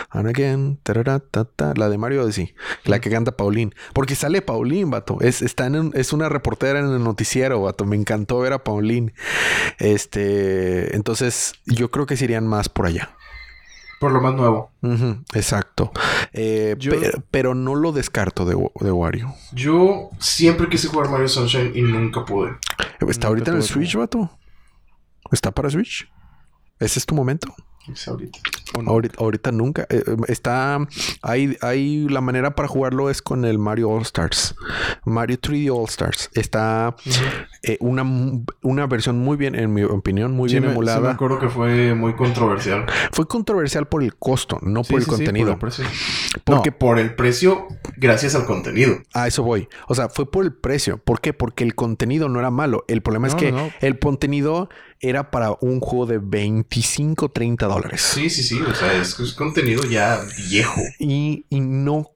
[0.09, 0.79] and again,
[1.75, 2.55] la de Mario Odyssey,
[2.86, 6.79] la que canta Paulín, porque sale Paulín, vato, es, está en un- es una reportera
[6.79, 9.13] en el noticiero, vato, me encantó ver a Paulín,
[9.77, 13.11] este, entonces yo creo que se irían más por allá.
[13.99, 14.71] Por lo más nuevo.
[15.36, 15.91] Exacto,
[16.34, 19.36] Eh, Yo- pero, pero no lo descarto de, de Wario.
[19.53, 22.51] Yo siempre quise jugar Mario Sunshine y nunca pude.
[22.99, 24.32] ¿Está Nunca ahorita en el Switch, vato?
[25.32, 26.09] ¿Está para Switch?
[26.79, 27.53] ¿Ese es tu momento?
[27.91, 28.38] Es ahorita.
[28.86, 29.88] Ahorita, ahorita nunca.
[29.89, 30.77] Eh, eh, está.
[31.23, 32.07] Hay, hay.
[32.09, 34.55] La manera para jugarlo es con el Mario All Stars.
[35.03, 36.29] Mario 3D All Stars.
[36.36, 36.95] Está
[37.63, 38.03] eh, una,
[38.61, 40.99] una versión muy bien, en mi opinión, muy Sí bien me, sí emulada.
[41.01, 42.86] me acuerdo que fue muy controversial.
[43.11, 45.57] Fue controversial por el costo, no Sí, por el contenido.
[45.57, 45.86] por el precio.
[46.45, 47.67] Porque- No, por el precio,
[47.97, 48.95] gracias al contenido.
[49.15, 49.67] A eso voy.
[49.88, 50.99] O sea, fue por el precio.
[50.99, 51.34] ¿Por qué?
[51.34, 52.86] Porque el contenido no era malo.
[52.88, 53.71] El problema es que no.
[53.82, 54.69] el contenido
[55.02, 58.02] era para un juego de 25, 30 dólares.
[58.02, 58.60] Sí, sí, sí.
[58.62, 60.80] O sea, es, es contenido ya viejo.
[60.99, 62.12] y, y no,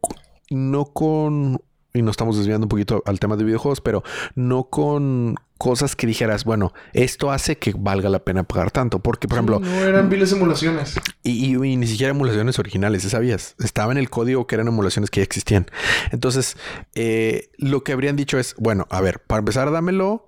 [0.49, 1.59] no con,
[1.93, 4.03] y nos estamos desviando un poquito al tema de videojuegos, pero
[4.35, 9.27] no con cosas que dijeras, bueno, esto hace que valga la pena pagar tanto, porque
[9.29, 10.95] por ejemplo, No eran viles emulaciones.
[11.23, 13.55] y, y- y ni siquiera emulaciones originales, ¿sí ¿sabías?
[13.63, 15.65] Estaba en el código que eran emulaciones que ya existían.
[16.11, 16.57] Entonces,
[16.93, 20.27] eh, lo que habrían dicho es, bueno, a ver, para empezar, dámelo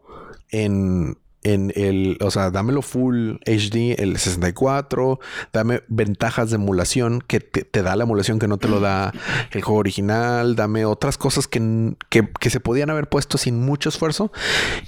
[0.49, 1.17] en,
[1.53, 5.19] en el, o sea, dámelo full HD, el 64,
[5.53, 9.13] dame ventajas de emulación que te, te da la emulación que no te lo da
[9.51, 13.89] el juego original, dame otras cosas que, que, que se podían haber puesto sin mucho
[13.89, 14.31] esfuerzo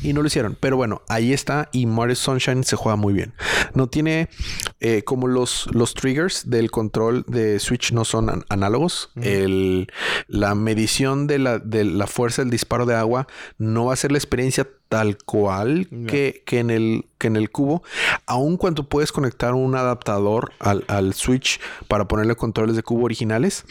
[0.04, 0.58] y no lo hicieron.
[0.60, 3.34] Pero bueno, ahí está y Mario Sunshine se juega muy bien.
[3.74, 4.30] No tiene
[4.80, 9.12] eh, como los, los triggers del control de Switch no son an- análogos.
[9.16, 9.92] El,
[10.28, 14.12] la medición de la, de la fuerza del disparo de agua no va a ser
[14.12, 17.84] la experiencia tal cual que, que en el, que en el cubo.
[18.26, 23.66] Aun cuando puedes conectar un adaptador al, al Switch para ponerle controles de cubo originales,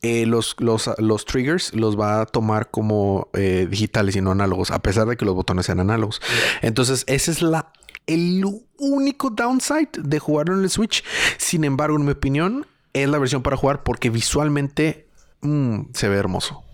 [0.00, 4.70] eh, los, los, los triggers los va a tomar como eh, digitales y no análogos,
[4.70, 6.22] a pesar de que los botones sean análogos.
[6.62, 7.72] Entonces, esa es la
[8.06, 8.44] el
[8.78, 11.04] único downside de jugarlo en el Switch.
[11.36, 15.06] Sin embargo, en mi opinión, es la versión para jugar porque visualmente
[15.42, 16.64] mm, se ve hermoso.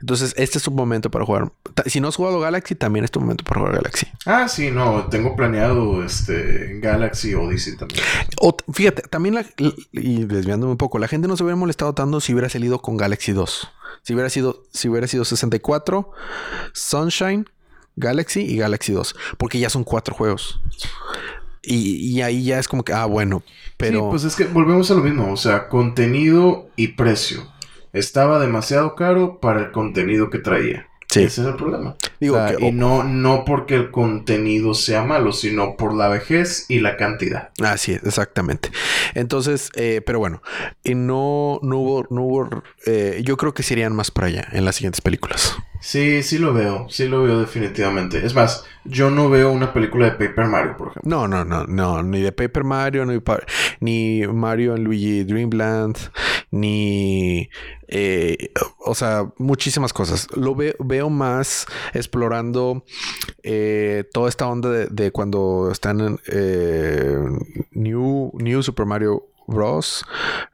[0.00, 1.52] Entonces, este es tu momento para jugar.
[1.86, 4.06] Si no has jugado Galaxy, también es tu momento para jugar Galaxy.
[4.24, 8.02] Ah, sí, no, tengo planeado este Galaxy Odyssey también.
[8.40, 9.46] O, fíjate, también la,
[9.92, 12.96] y desviándome un poco, la gente no se hubiera molestado tanto si hubiera salido con
[12.96, 13.68] Galaxy 2.
[14.02, 16.10] Si hubiera sido, si hubiera sido 64,
[16.72, 17.48] Sunshine,
[17.96, 19.16] Galaxy y Galaxy 2.
[19.38, 20.60] Porque ya son cuatro juegos.
[21.62, 23.42] Y, y ahí ya es como que, ah, bueno,
[23.76, 24.00] pero.
[24.00, 27.55] Sí, pues es que volvemos a lo mismo, o sea, contenido y precio.
[27.96, 30.86] Estaba demasiado caro para el contenido que traía.
[31.08, 31.22] Sí.
[31.22, 31.96] Ese es el problema.
[32.20, 36.08] Digo O sea, que- y no, no porque el contenido sea malo, sino por la
[36.08, 37.50] vejez y la cantidad.
[37.62, 38.70] Así es, exactamente.
[39.14, 40.42] Entonces, eh, pero bueno,
[40.84, 44.48] y no, no hubo, no hubo, eh, yo creo que se irían más para allá
[44.52, 45.56] en las siguientes películas.
[45.86, 48.26] Sí, sí lo veo, sí lo veo definitivamente.
[48.26, 51.08] Es más, yo no veo una película de Paper Mario, por ejemplo.
[51.08, 53.20] No, no, no, no, ni de Paper Mario, ni,
[53.78, 55.96] ni Mario en Luigi Dreamland,
[56.50, 57.48] ni,
[57.86, 58.52] eh,
[58.84, 60.26] o sea, muchísimas cosas.
[60.36, 62.84] Lo ve- veo más explorando
[63.44, 67.16] eh, toda esta onda de, de cuando están en eh,
[67.70, 70.04] New, New Super Mario Bros.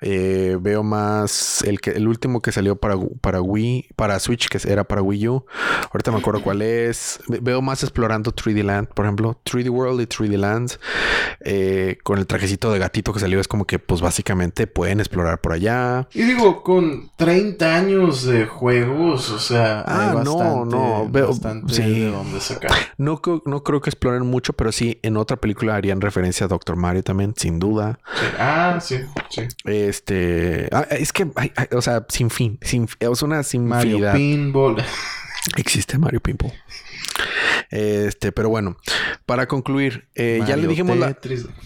[0.01, 4.59] Eh, veo más el que el último que salió para, para Wii, para Switch, que
[4.71, 5.45] era para Wii U.
[5.93, 7.21] Ahorita me acuerdo cuál es.
[7.29, 10.73] Ve- Veo más explorando 3D Land, por ejemplo, 3D World y 3D Land.
[11.45, 15.41] eh, con el trajecito de gatito que salió, es como que, pues básicamente pueden explorar
[15.41, 16.09] por allá.
[16.15, 21.29] Y digo, con 30 años de juegos, o sea, Ah, hay no, bastante, no, veo-
[21.29, 21.83] bastante sí.
[22.01, 22.71] de dónde sacar.
[22.97, 26.49] No, creo- no creo que exploren mucho, pero sí en otra película harían referencia a
[26.49, 27.99] Doctor Mario también, sin duda.
[28.15, 28.27] Sí.
[28.39, 28.97] Ah, sí,
[29.31, 29.43] sí.
[29.65, 33.93] Este, ah, es que, ay, ay, o sea, sin fin, sin, es una sin Mario
[33.93, 34.15] finidad.
[34.15, 34.77] Pinball.
[35.57, 36.53] Existe Mario Pimple.
[37.71, 38.77] Este, pero bueno,
[39.27, 41.17] para concluir, eh, ya le dijimos la,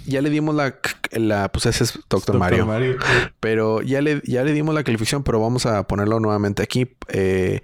[0.06, 0.78] ya le dimos la,
[1.12, 2.96] la, pues ese es Doctor, Mario,
[3.40, 6.96] pero ya le, ya le dimos la calificación, pero vamos a ponerlo nuevamente aquí.
[7.08, 7.62] Eh,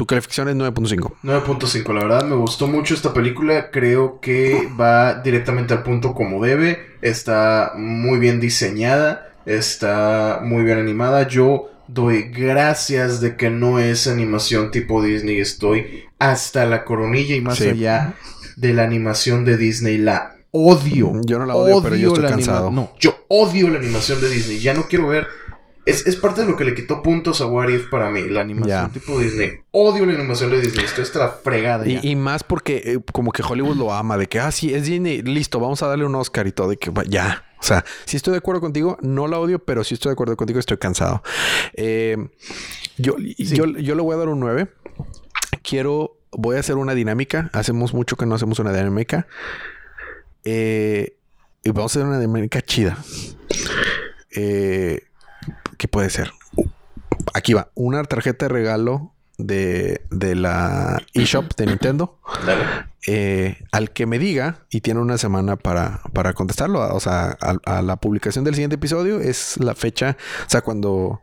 [0.00, 1.12] tu calificación es 9.5.
[1.22, 6.42] 9.5, la verdad me gustó mucho esta película, creo que va directamente al punto como
[6.42, 13.78] debe, está muy bien diseñada, está muy bien animada, yo doy gracias de que no
[13.78, 17.68] es animación tipo Disney, estoy hasta la coronilla y más Sí.
[17.68, 18.14] allá
[18.56, 21.12] de la animación de Disney, la odio.
[21.26, 22.70] Yo no la odio, pero yo estoy cansado.
[22.70, 25.26] No, yo odio la animación de Disney, ya no quiero ver...
[25.86, 28.42] Es, es parte de lo que le quitó puntos a What If para mí, la
[28.42, 29.60] animación tipo Disney.
[29.70, 32.00] Odio la animación de Disney, estoy hasta la fregada ya.
[32.02, 35.22] Y, más porque eh, como que Hollywood lo ama, de que, ah, sí, es Disney,
[35.22, 37.44] listo, vamos a darle un Oscar y todo, de que ya.
[37.60, 40.36] O sea, si estoy de acuerdo contigo, no la odio, pero si estoy de acuerdo
[40.36, 41.22] contigo, estoy cansado.
[41.74, 42.16] Eh,
[42.96, 44.68] yo, yo, yo le voy a dar un 9.
[45.62, 47.50] Quiero, voy a hacer una dinámica.
[47.52, 49.26] Hacemos mucho que no hacemos una dinámica.
[50.44, 51.16] Eh,
[51.62, 52.96] y vamos a hacer una dinámica chida.
[54.30, 55.02] Eh,
[55.80, 56.30] ¿Qué puede ser?
[57.32, 62.20] Aquí va, una tarjeta de regalo de, de la eShop de Nintendo.
[62.44, 62.64] Dale.
[63.06, 67.56] eh, al que me diga y tiene una semana para, para contestarlo, o sea, a,
[67.64, 71.22] a la publicación del siguiente episodio es la fecha, o sea, cuando,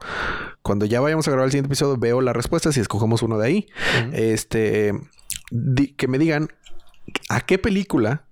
[0.64, 3.46] cuando ya vayamos a grabar el siguiente episodio veo las respuestas y escogemos uno de
[3.46, 3.68] ahí.
[4.12, 4.94] Este,
[5.52, 6.50] di- que me digan
[7.30, 8.24] a qué película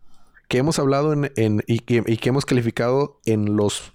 [0.48, 3.94] que hemos hablado en, en- y, que, y que hemos calificado en los,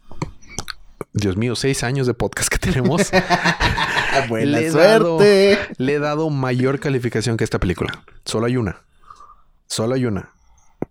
[1.12, 3.10] Dios mío, seis años de podcast que tenemos.
[4.28, 5.58] Buena Le dado- suerte.
[5.78, 8.04] Le he dado mayor calificación que esta película.
[8.24, 8.82] Solo hay una.
[9.66, 10.30] Solo hay una.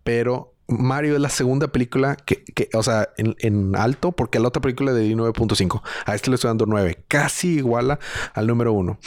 [0.03, 4.41] Pero Mario es la segunda película que, que o sea, en, en alto, porque a
[4.41, 5.81] la otra película le di 9.5.
[6.05, 7.05] A este le estoy dando 9.
[7.07, 7.99] Casi iguala
[8.33, 8.99] al número uno.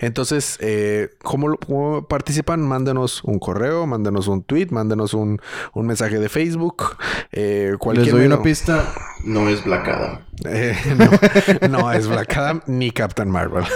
[0.00, 2.60] Entonces, eh, ¿cómo, cómo participan?
[2.66, 5.40] Mándenos un correo, mándenos un tweet, mándenos un,
[5.74, 6.96] un mensaje de Facebook.
[7.32, 8.92] Eh, cualquier Les doy medio- una pista.
[9.24, 10.18] No es Black Adam.
[10.46, 13.64] Eh, no, no es Black Adam ni Captain Marvel.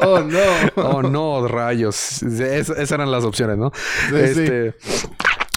[0.00, 0.38] Oh, no.
[0.76, 2.22] Oh, no, rayos.
[2.22, 3.72] Es- esas eran las opciones, ¿no?
[4.10, 4.74] Sí, Este,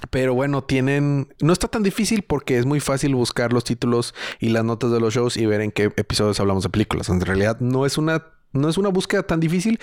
[0.10, 1.34] Pero bueno, tienen...
[1.42, 5.00] No está tan difícil porque es muy fácil buscar los títulos y las notas de
[5.00, 7.10] los shows y ver en qué episodios hablamos de películas.
[7.10, 8.24] En realidad no es una...
[8.54, 9.80] No es una búsqueda tan difícil,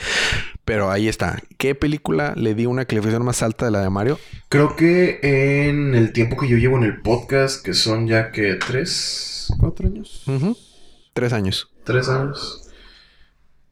[0.64, 1.42] pero ahí está.
[1.56, 4.18] ¿Qué película le di una calificación más alta de la de Mario?
[4.50, 8.54] Creo que en el tiempo que yo llevo en el podcast, que son ya que
[8.54, 10.24] tres, cuatro años.
[11.14, 11.70] Tres años.
[11.84, 12.68] tres años.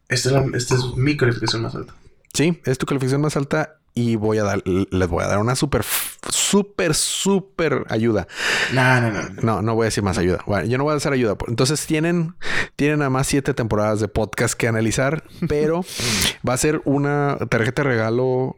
[0.09, 1.93] Esta es, la- esta es mi calificación más alta.
[2.33, 5.55] Sí, es tu calificación más alta y voy a dar, les voy a dar una
[5.55, 5.83] súper,
[6.29, 8.27] súper, súper ayuda.
[8.73, 9.21] No, no, no.
[9.41, 10.39] No, no voy a decir más ayuda.
[10.45, 11.35] Bueno, yo no voy a hacer ayuda.
[11.47, 12.35] Entonces tienen,
[12.75, 15.81] tienen nada más siete temporadas de podcast que analizar, pero
[16.47, 18.55] va a ser una tarjeta de regalo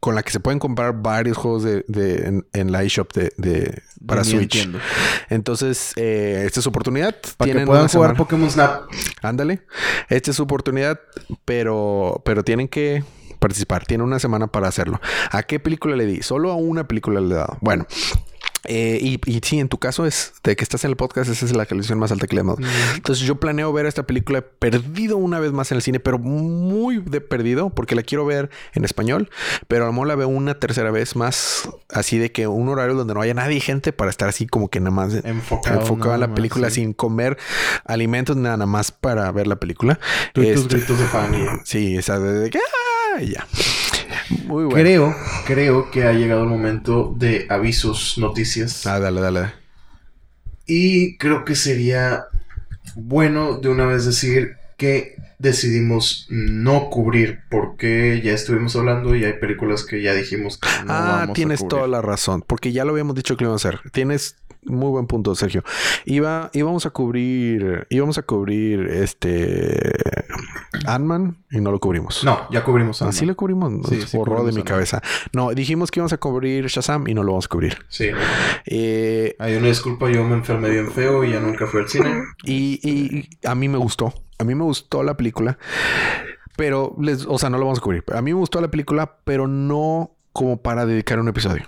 [0.00, 3.32] con la que se pueden comprar varios juegos de, de- en, en la eShop de,
[3.36, 4.56] de- para Ni Switch.
[4.56, 4.78] entiendo.
[5.28, 7.14] Entonces, eh, esta es su oportunidad.
[7.36, 8.16] Para que Tienen puedan una jugar.
[8.16, 8.84] Pokémon Snap.
[9.20, 9.60] Ándale.
[10.08, 10.98] Esta es su oportunidad,
[11.44, 13.04] pero, pero tienen que
[13.40, 13.84] participar.
[13.86, 15.00] Tienen una semana para hacerlo.
[15.32, 16.22] ¿A qué película le di?
[16.22, 17.58] Solo a una película le he dado.
[17.60, 17.86] Bueno.
[18.66, 21.46] eh, y, y sí, en tu caso es de que estás en el podcast, esa
[21.46, 22.58] es la calificación más alta que le hemos.
[22.94, 26.98] Entonces yo planeo ver esta película perdido una vez más en el cine, pero muy
[26.98, 29.30] de perdido, porque la quiero ver en español,
[29.66, 32.94] pero a lo mejor la veo una tercera vez más, así de que un horario
[32.94, 36.20] donde no haya nadie gente para estar así como que nada más Enfocado enfocado en
[36.20, 36.82] la más, película sí.
[36.82, 37.38] sin comer
[37.86, 39.98] alimentos nada más para ver la película.
[40.34, 41.34] Este, gritos de fan.
[41.34, 42.58] y- sí, esa de, de que
[43.14, 43.22] ¡ah!
[43.22, 43.46] y ya.
[44.44, 44.74] Muy bueno.
[44.74, 48.86] Creo, creo que ha llegado el momento de avisos, noticias.
[48.86, 49.52] Ah, dale, dale.
[50.66, 52.24] Y creo que sería
[52.94, 59.34] bueno de una vez decir que decidimos no cubrir porque ya estuvimos hablando y hay
[59.34, 61.78] películas que ya dijimos que no ah, vamos tienes a cubrir.
[61.78, 63.90] toda la razón, porque ya lo habíamos dicho que lo íbamos a hacer.
[63.90, 65.62] Tienes muy buen punto, Sergio.
[66.04, 69.80] Iba, íbamos a cubrir, íbamos a cubrir este
[70.86, 72.24] Ant-Man y no lo cubrimos.
[72.24, 73.28] No, ya cubrimos Así Ant-Man.
[73.28, 75.02] lo cubrimos, Sí, se sí borró de mi cabeza.
[75.32, 77.78] No, dijimos que íbamos a cubrir Shazam y no lo vamos a cubrir.
[77.88, 78.10] Sí.
[78.66, 82.22] Eh, Hay una disculpa, yo me enfermé bien feo y ya nunca fui al cine.
[82.44, 84.12] Y, y a mí me gustó.
[84.38, 85.58] A mí me gustó la película.
[86.56, 88.04] Pero, les, o sea, no lo vamos a cubrir.
[88.14, 91.64] A mí me gustó la película, pero no como para dedicar un episodio.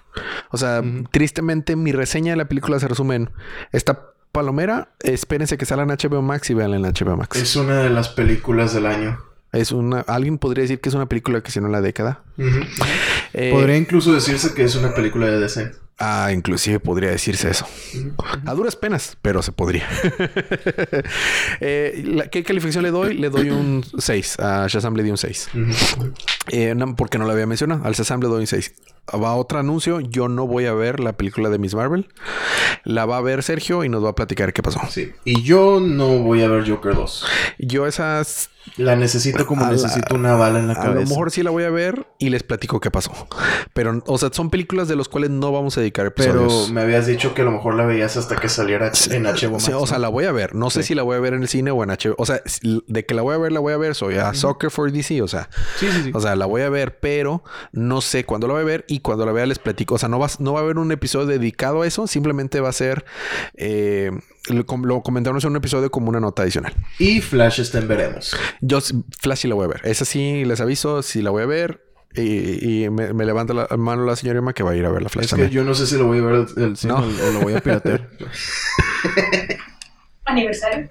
[0.50, 3.30] O sea, tristemente mi reseña de la película se resume en
[3.72, 4.90] esta palomera.
[5.00, 7.36] Espérense que salga en HBO Max y veanla en HBO Max.
[7.36, 9.18] Es, Es una de las películas del año.
[9.72, 10.00] una...
[10.00, 12.22] Alguien podría decir que es una película que si no la década.
[13.34, 15.72] Eh, Podría incluso decirse que es una película de DC.
[15.98, 17.66] Ah, inclusive podría decirse eso.
[18.46, 19.86] A duras penas, pero se podría.
[21.60, 23.14] Eh, la- ¿Qué calificación le doy?
[23.16, 24.38] Le doy un 6.
[24.40, 25.50] A Shazam le di un 6.
[25.54, 26.12] Ujú.
[26.48, 27.84] Eh, no, porque no la había mencionado.
[27.84, 28.74] Al Shazam le doy un 6.
[29.12, 30.00] Va otro anuncio.
[30.00, 32.08] Yo no voy a ver la película de Miss Marvel.
[32.84, 34.80] La va a ver Sergio y nos va a platicar qué pasó.
[34.90, 35.12] Sí.
[35.24, 37.24] Y yo no voy a ver Joker 2.
[37.58, 38.48] Yo esas...
[38.76, 40.94] La necesito como A la- necesito una bala en la A cabeza.
[41.00, 43.10] lo mejor sí la voy a ver y les platico qué pasó.
[43.74, 46.70] Pero, o sea, son películas de las cuales no vamos a dedicar Pero episodios.
[46.70, 49.64] me habías dicho que a lo mejor la veías hasta que saliera en HBO Max.
[49.64, 50.54] Sí, o sea, la voy a ver.
[50.54, 52.14] No sé si la voy a ver en el cine o en HBO.
[52.18, 53.96] O sea, de que la voy a ver, la voy a ver.
[53.96, 55.20] Soy a Soccer for DC.
[55.22, 55.50] O sea,
[55.80, 56.10] Sí, sí, sí.
[56.14, 57.42] o sea, la voy a ver, pero
[57.72, 59.94] no sé cuándo la voy a ver y cuando la vea les platico.
[59.94, 62.06] O sea, no va, no va a haber un episodio dedicado a eso.
[62.06, 63.04] Simplemente va a ser,
[63.54, 64.10] eh,
[64.48, 66.74] lo, lo comentamos en un episodio como una nota adicional.
[66.98, 68.36] Y Flash está en veremos.
[68.60, 68.80] Yo
[69.20, 69.80] Flash sí la voy a ver.
[69.84, 71.82] Esa sí les aviso si la voy a ver.
[72.14, 74.90] Y, y me, me levanta la mano la señora Irma que va a ir a
[74.90, 75.50] ver la Flash Es que también.
[75.50, 76.96] yo no sé si lo voy a ver el, el No.
[76.96, 78.10] o, o lo voy a piratear.
[80.24, 80.88] Aniversario.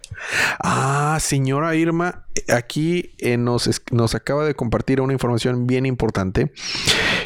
[0.59, 6.51] Ah, señora Irma, aquí eh, nos, nos acaba de compartir una información bien importante.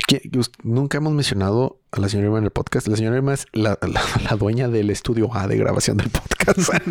[0.08, 2.88] Que, que nunca hemos mencionado a la señora Irma en el podcast.
[2.88, 6.70] La señora Irma es la, la- la dueña del estudio A de grabación del podcast.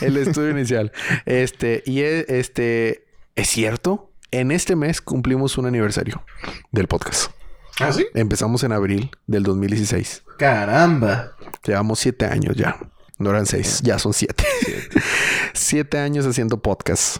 [0.00, 0.92] el estudio inicial.
[1.26, 3.04] Este, y e- este,
[3.36, 6.24] es cierto, en este mes cumplimos un aniversario
[6.72, 7.32] del podcast.
[7.80, 8.06] ¿Ah, sí?
[8.14, 10.22] Empezamos en abril del 2016.
[10.38, 11.32] Caramba.
[11.64, 12.76] Llevamos siete años ya.
[13.18, 14.44] No eran seis, ya son siete.
[15.52, 17.18] siete años haciendo podcast.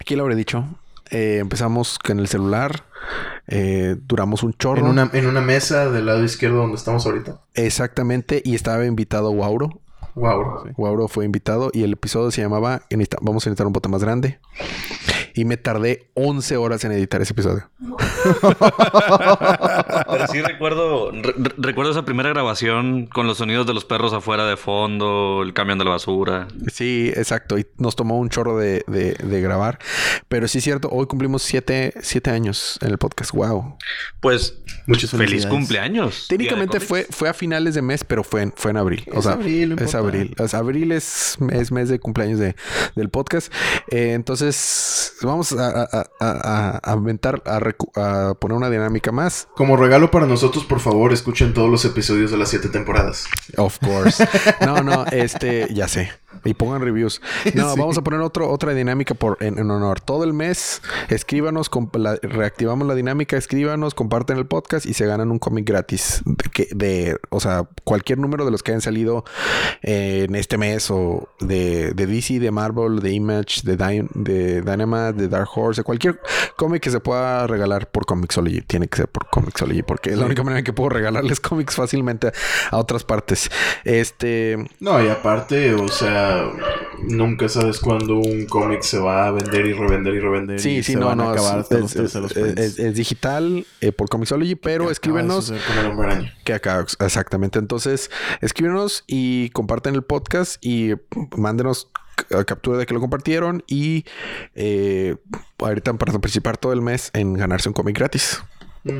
[0.00, 0.64] Aquí lo habré dicho.
[1.10, 2.84] Eh, empezamos con el celular.
[3.46, 4.80] eh, duramos un chorro.
[4.80, 7.40] En una, en una mesa del lado izquierdo donde estamos ahorita.
[7.54, 8.42] Exactamente.
[8.44, 9.80] Y estaba invitado Wauro.
[10.14, 10.72] Wow.
[10.76, 11.70] Wauro fue invitado.
[11.72, 12.82] Y el episodio se llamaba
[13.22, 14.38] Vamos a necesitar un bote más grande.
[15.34, 17.70] Y me tardé 11 horas en editar ese episodio.
[20.10, 24.12] Pero sí recuerdo, re- re- recuerdo esa primera grabación con los sonidos de los perros
[24.12, 26.48] afuera de fondo, el camión de la basura.
[26.72, 27.58] Sí, exacto.
[27.58, 29.78] Y nos tomó un chorro de, de- de grabar.
[30.28, 33.32] Pero sí es cierto, hoy cumplimos siete, siete años en el podcast.
[33.32, 33.76] Wow.
[34.20, 36.26] Pues Muchas feliz cumpleaños.
[36.28, 39.04] Técnicamente fue, fue a finales de mes, pero fue en, fue en abril.
[39.12, 40.34] O Es sea, abril, es abril.
[40.38, 42.54] O sea, abril es, es mes de cumpleaños de,
[42.96, 43.52] del podcast.
[43.90, 45.88] Eh, entonces, vamos a,
[46.20, 49.48] a, a, poner una dinámica más.
[49.56, 53.26] Como regalo para nosotros, por favor, escuchen todos los episodios de las siete temporadas.
[53.56, 54.26] Of course.
[54.64, 56.10] No, no, este, ya sé.
[56.44, 57.20] Y pongan reviews.
[57.54, 57.80] No, Sí.
[57.80, 60.00] vamos a poner otro, otra dinámica por, en, en honor.
[60.00, 65.30] Todo el mes, escríbanos, la- reactivamos la dinámica, escríbanos, comparten el podcast y se ganan
[65.30, 66.22] un cómic gratis.
[66.24, 69.24] De, que, de, o sea, cualquier número de los que hayan salido
[69.82, 74.62] eh, en este mes o de, de DC, de Marvel, de Image, de, Dy- de
[74.62, 76.20] Dynamite, De Dark Horse, de cualquier
[76.56, 78.60] cómic que se pueda regalar por Comixology.
[78.62, 81.74] Tiene que ser por Comixology porque es la única manera en que puedo regalarles cómics
[81.76, 82.32] fácilmente
[82.70, 83.50] a otras partes.
[83.84, 84.56] Este.
[84.80, 86.44] No, y aparte, o sea,
[87.02, 90.60] nunca sabes cuándo un cómic se va a vender y revender y revender.
[90.60, 91.30] Sí, y sí, se no, van a no.
[91.30, 92.60] acabar Es, hasta es- terceros es- prints.
[92.60, 95.52] es- es digital eh, por Comixology, pero de escríbenos.
[96.44, 97.58] Que acá, exactamente.
[97.58, 98.10] Entonces,
[98.40, 100.92] escríbenos y comparten el podcast y
[101.36, 101.88] mándenos
[102.46, 104.04] captura de que lo compartieron y
[104.54, 105.16] eh,
[105.58, 108.42] ahorita para participar todo el mes en ganarse un cómic gratis.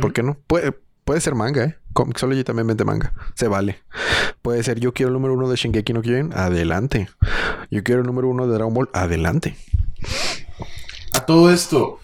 [0.01, 0.37] ¿Por qué no?
[0.47, 0.73] Puede,
[1.05, 1.77] puede ser manga, ¿eh?
[1.93, 3.13] Comixology también vende manga.
[3.35, 3.81] Se vale.
[4.41, 6.33] Puede ser yo quiero el número uno de Shingeki no Kyojin.
[6.33, 7.09] Adelante.
[7.71, 8.89] Yo quiero el número uno de Dragon Ball.
[8.93, 9.57] Adelante.
[11.13, 12.01] A todo esto,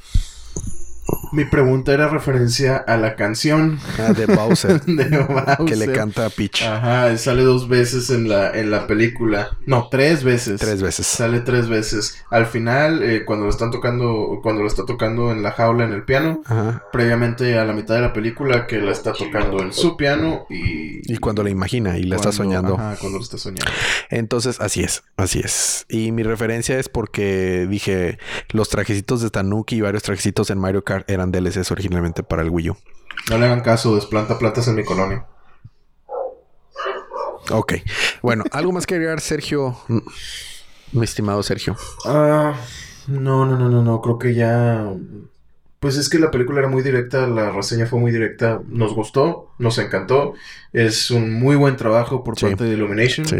[1.32, 4.80] mi pregunta era referencia a la canción Ah, de Bowser.
[4.86, 5.64] de Bowser.
[5.66, 6.62] que le canta a Peach.
[6.62, 9.56] Ajá, sale dos veces en la, en la película.
[9.66, 10.60] No, tres veces.
[10.60, 11.06] Tres veces.
[11.06, 12.24] Sale tres veces.
[12.30, 15.92] Al final, eh, cuando lo están tocando, cuando lo está tocando en la jaula en
[15.92, 16.84] el piano, Ajá.
[16.92, 21.12] previamente a la mitad de la película que la está tocando en su piano y...
[21.12, 22.74] Y cuando la imagina y la está soñando.
[22.74, 23.70] Ajá, cuando lo está soñando.
[24.10, 25.86] Entonces, así es, así es.
[25.88, 28.18] Y mi referencia es porque dije,
[28.50, 32.50] los trajecitos de Tanuki y varios trajecitos en Mario Kart eran DLCs originalmente para el
[32.50, 32.76] Wii U.
[33.30, 35.26] No le hagan caso, desplanta plantas en mi colonia.
[37.50, 37.74] Ok.
[38.22, 39.76] Bueno, ¿algo más que agregar, Sergio?
[40.92, 41.76] Mi estimado Sergio.
[42.04, 42.54] Ah,
[43.06, 44.90] no, no, no, no, no, creo que ya...
[45.80, 49.52] Pues es que la película era muy directa, la reseña fue muy directa, nos gustó,
[49.58, 50.34] nos encantó,
[50.72, 52.46] es un muy buen trabajo por Sí.
[52.46, 53.26] parte de Illumination.
[53.26, 53.36] Sí.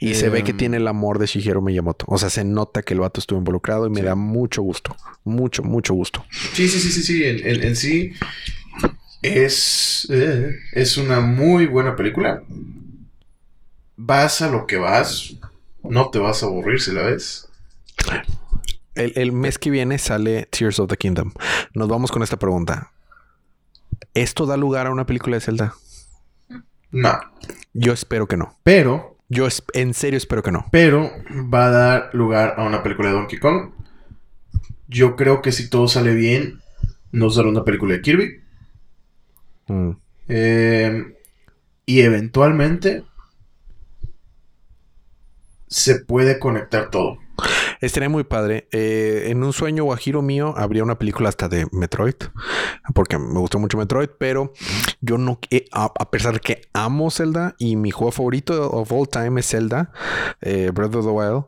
[0.00, 0.56] Y se ve que Em.
[0.56, 2.06] tiene el amor de Shigeru Miyamoto.
[2.08, 4.06] O sea, se nota que el vato estuvo involucrado y me Sí.
[4.06, 4.96] da mucho gusto.
[5.24, 6.24] Mucho, mucho gusto.
[6.54, 7.22] Sí, sí, sí, sí, sí.
[7.24, 8.12] En, en- en sí
[9.20, 12.42] es, eh, es una muy buena película.
[13.96, 15.34] Vas a lo que vas.
[15.82, 17.48] No te vas a aburrir si la ves.
[18.94, 21.32] El, el mes que viene sale Tears of the Kingdom.
[21.74, 22.92] Nos vamos con esta pregunta.
[24.14, 25.74] ¿Esto da lugar a una película de Zelda?
[26.92, 27.12] No.
[27.72, 28.56] Yo espero que no.
[28.62, 30.66] Pero, Yo es- en serio espero que no.
[30.70, 31.10] pero
[31.52, 33.70] va a dar lugar a una película de Donkey Kong.
[34.86, 36.60] Yo creo que si todo sale bien,
[37.10, 38.40] nos dará una película de Kirby.
[39.66, 39.90] Mm.
[40.28, 41.16] Eh,
[41.86, 43.02] y eventualmente
[45.66, 47.18] se puede conectar todo.
[47.84, 48.68] Estaría muy padre.
[48.72, 52.14] Eh, en un sueño guajiro mío habría una película hasta de Metroid,
[52.94, 54.52] porque me gustó mucho Metroid, pero
[55.00, 58.90] yo no, eh, a, a pesar de que amo Zelda y mi juego favorito of
[58.92, 59.92] all time es Zelda,
[60.40, 61.44] eh, Breath of the Wild,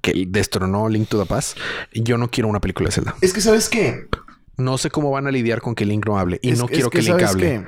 [0.00, 1.58] que destronó Link to the Past,
[1.92, 3.14] yo no quiero una película de Zelda.
[3.20, 4.08] Es que, ¿sabes qué?
[4.56, 6.70] No sé cómo van a lidiar con que Link no hable y Es- no es
[6.70, 7.42] quiero que, Link ¿sabes hable.
[7.60, 7.64] qué?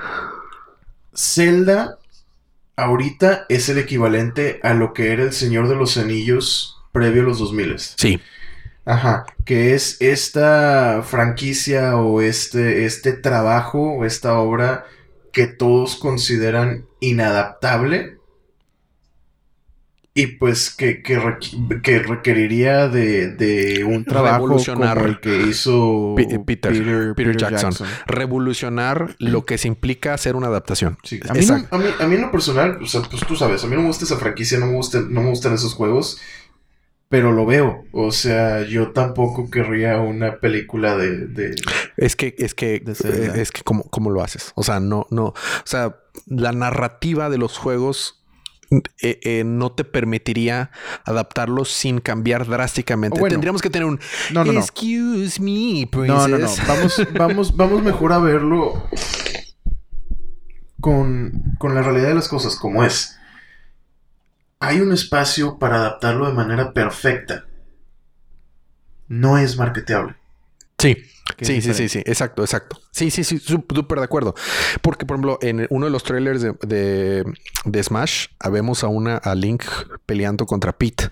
[1.15, 1.99] Zelda
[2.77, 7.25] ahorita es el equivalente a lo que era el Señor de los Anillos previo a
[7.27, 7.75] los 2000.
[7.79, 8.21] Sí,
[8.87, 14.85] Ajá, que es esta franquicia o este, este trabajo o esta obra
[15.33, 18.19] que todos consideran inadaptable
[20.17, 24.97] y pues que, que, requ- que requeriría de, de un trabajo Revolucionar.
[24.97, 26.15] como el que hizo
[26.47, 27.73] Peter- Peter Jackson.
[28.07, 30.99] revolucionar lo que se implica hacer una adaptación.
[31.03, 33.35] Sí, a, mí no- a, mí, a mí en lo personal, o sea, pues tú
[33.35, 35.75] sabes, a mí no me gusta esa franquicia, no me, gusta, no me gustan esos
[35.75, 36.21] juegos,
[37.09, 37.85] pero lo veo.
[37.93, 41.27] O sea, yo tampoco querría una película de...
[41.27, 41.55] de-
[41.97, 44.53] Es que, es que, eh, es que cómo, cómo lo haces.
[44.57, 45.27] O sea, no, no.
[45.27, 45.35] O
[45.65, 45.97] sea,
[46.27, 48.21] la narrativa de los juegos
[49.03, 50.71] eh, eh, no te permitiría
[51.05, 53.21] adaptarlos sin cambiar drásticamente.
[53.21, 53.33] Bueno.
[53.35, 54.01] Tendríamos que tener un
[54.33, 54.61] No, no, no.
[54.61, 56.37] Excuse me, No, no, no.
[56.39, 56.67] princess".
[56.67, 58.83] Vamos, vamos, vamos mejor a verlo
[60.81, 63.17] con, con la realidad de las cosas como es.
[64.67, 67.47] Hay un espacio para adaptarlo de manera perfecta.
[69.09, 70.17] No es marketeable.
[70.79, 70.97] Sí.
[71.41, 72.79] Sí, sí, sí, sí, exacto, exacto.
[72.91, 74.35] Sí, sí, sí, súper de acuerdo.
[74.83, 77.25] Porque, por ejemplo, en uno de los trailers de, de,
[77.65, 79.65] de Smash, vemos a una a Link
[80.05, 81.09] peleando contra Pete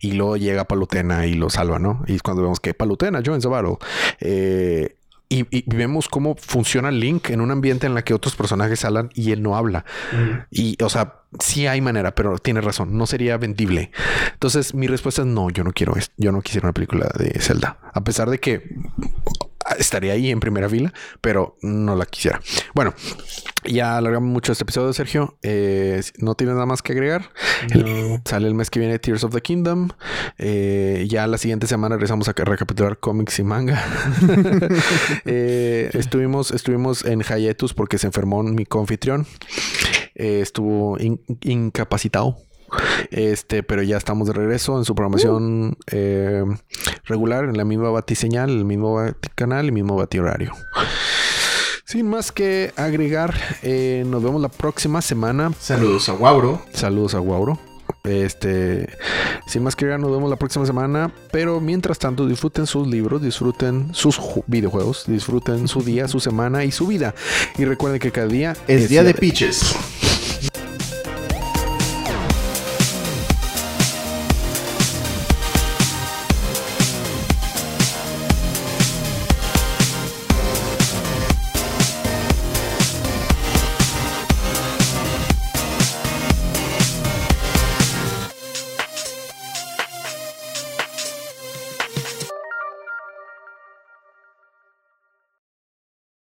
[0.00, 2.02] y luego llega Palutena y lo salva, ¿no?
[2.06, 3.76] Y es cuando vemos que Palutena joins the battle.
[4.20, 4.96] Eh,
[5.32, 9.10] y, y vemos cómo funciona Link en un ambiente en la que otros personajes hablan
[9.14, 9.86] y él no habla.
[10.12, 10.30] Mm.
[10.50, 13.90] Y, o sea, sí hay manera, pero tiene razón, no sería vendible.
[14.34, 16.12] Entonces, mi respuesta es no, yo no quiero esto.
[16.18, 17.78] Yo no quisiera una película de Zelda.
[17.94, 18.76] A pesar de que
[19.78, 22.40] estaría ahí en primera fila, pero no la quisiera.
[22.74, 22.94] Bueno,
[23.64, 25.36] ya alargamos mucho este episodio, Sergio.
[25.42, 27.30] Eh, no tienes nada más que agregar.
[28.24, 29.90] Sale el mes que viene Tears of the Kingdom.
[30.38, 33.82] Eh, ya la siguiente semana regresamos a recapitular cómics y manga.
[35.24, 39.26] Eh, estuvimos, estuvimos en Hayetus porque se enfermó mi confitrión.
[40.14, 42.36] Estuvo in- incapacitado.
[43.10, 46.44] Este, pero ya estamos de regreso en su programación eh,
[47.04, 48.98] regular, en la misma batiseñal, el mismo
[49.34, 50.52] canal, el mismo horario.
[51.84, 55.52] Sin más que agregar, eh, nos vemos la próxima semana.
[55.60, 56.62] Saludos a Guauro.
[56.72, 57.58] Saludos a Guauro.
[58.04, 58.88] Este,
[59.46, 61.12] sin más que agregar, nos vemos la próxima semana.
[61.30, 66.72] Pero mientras tanto, disfruten sus libros, disfruten sus videojuegos, disfruten su día, su semana y
[66.72, 67.14] su vida.
[67.58, 69.76] Y recuerden que cada día es, día de pitches.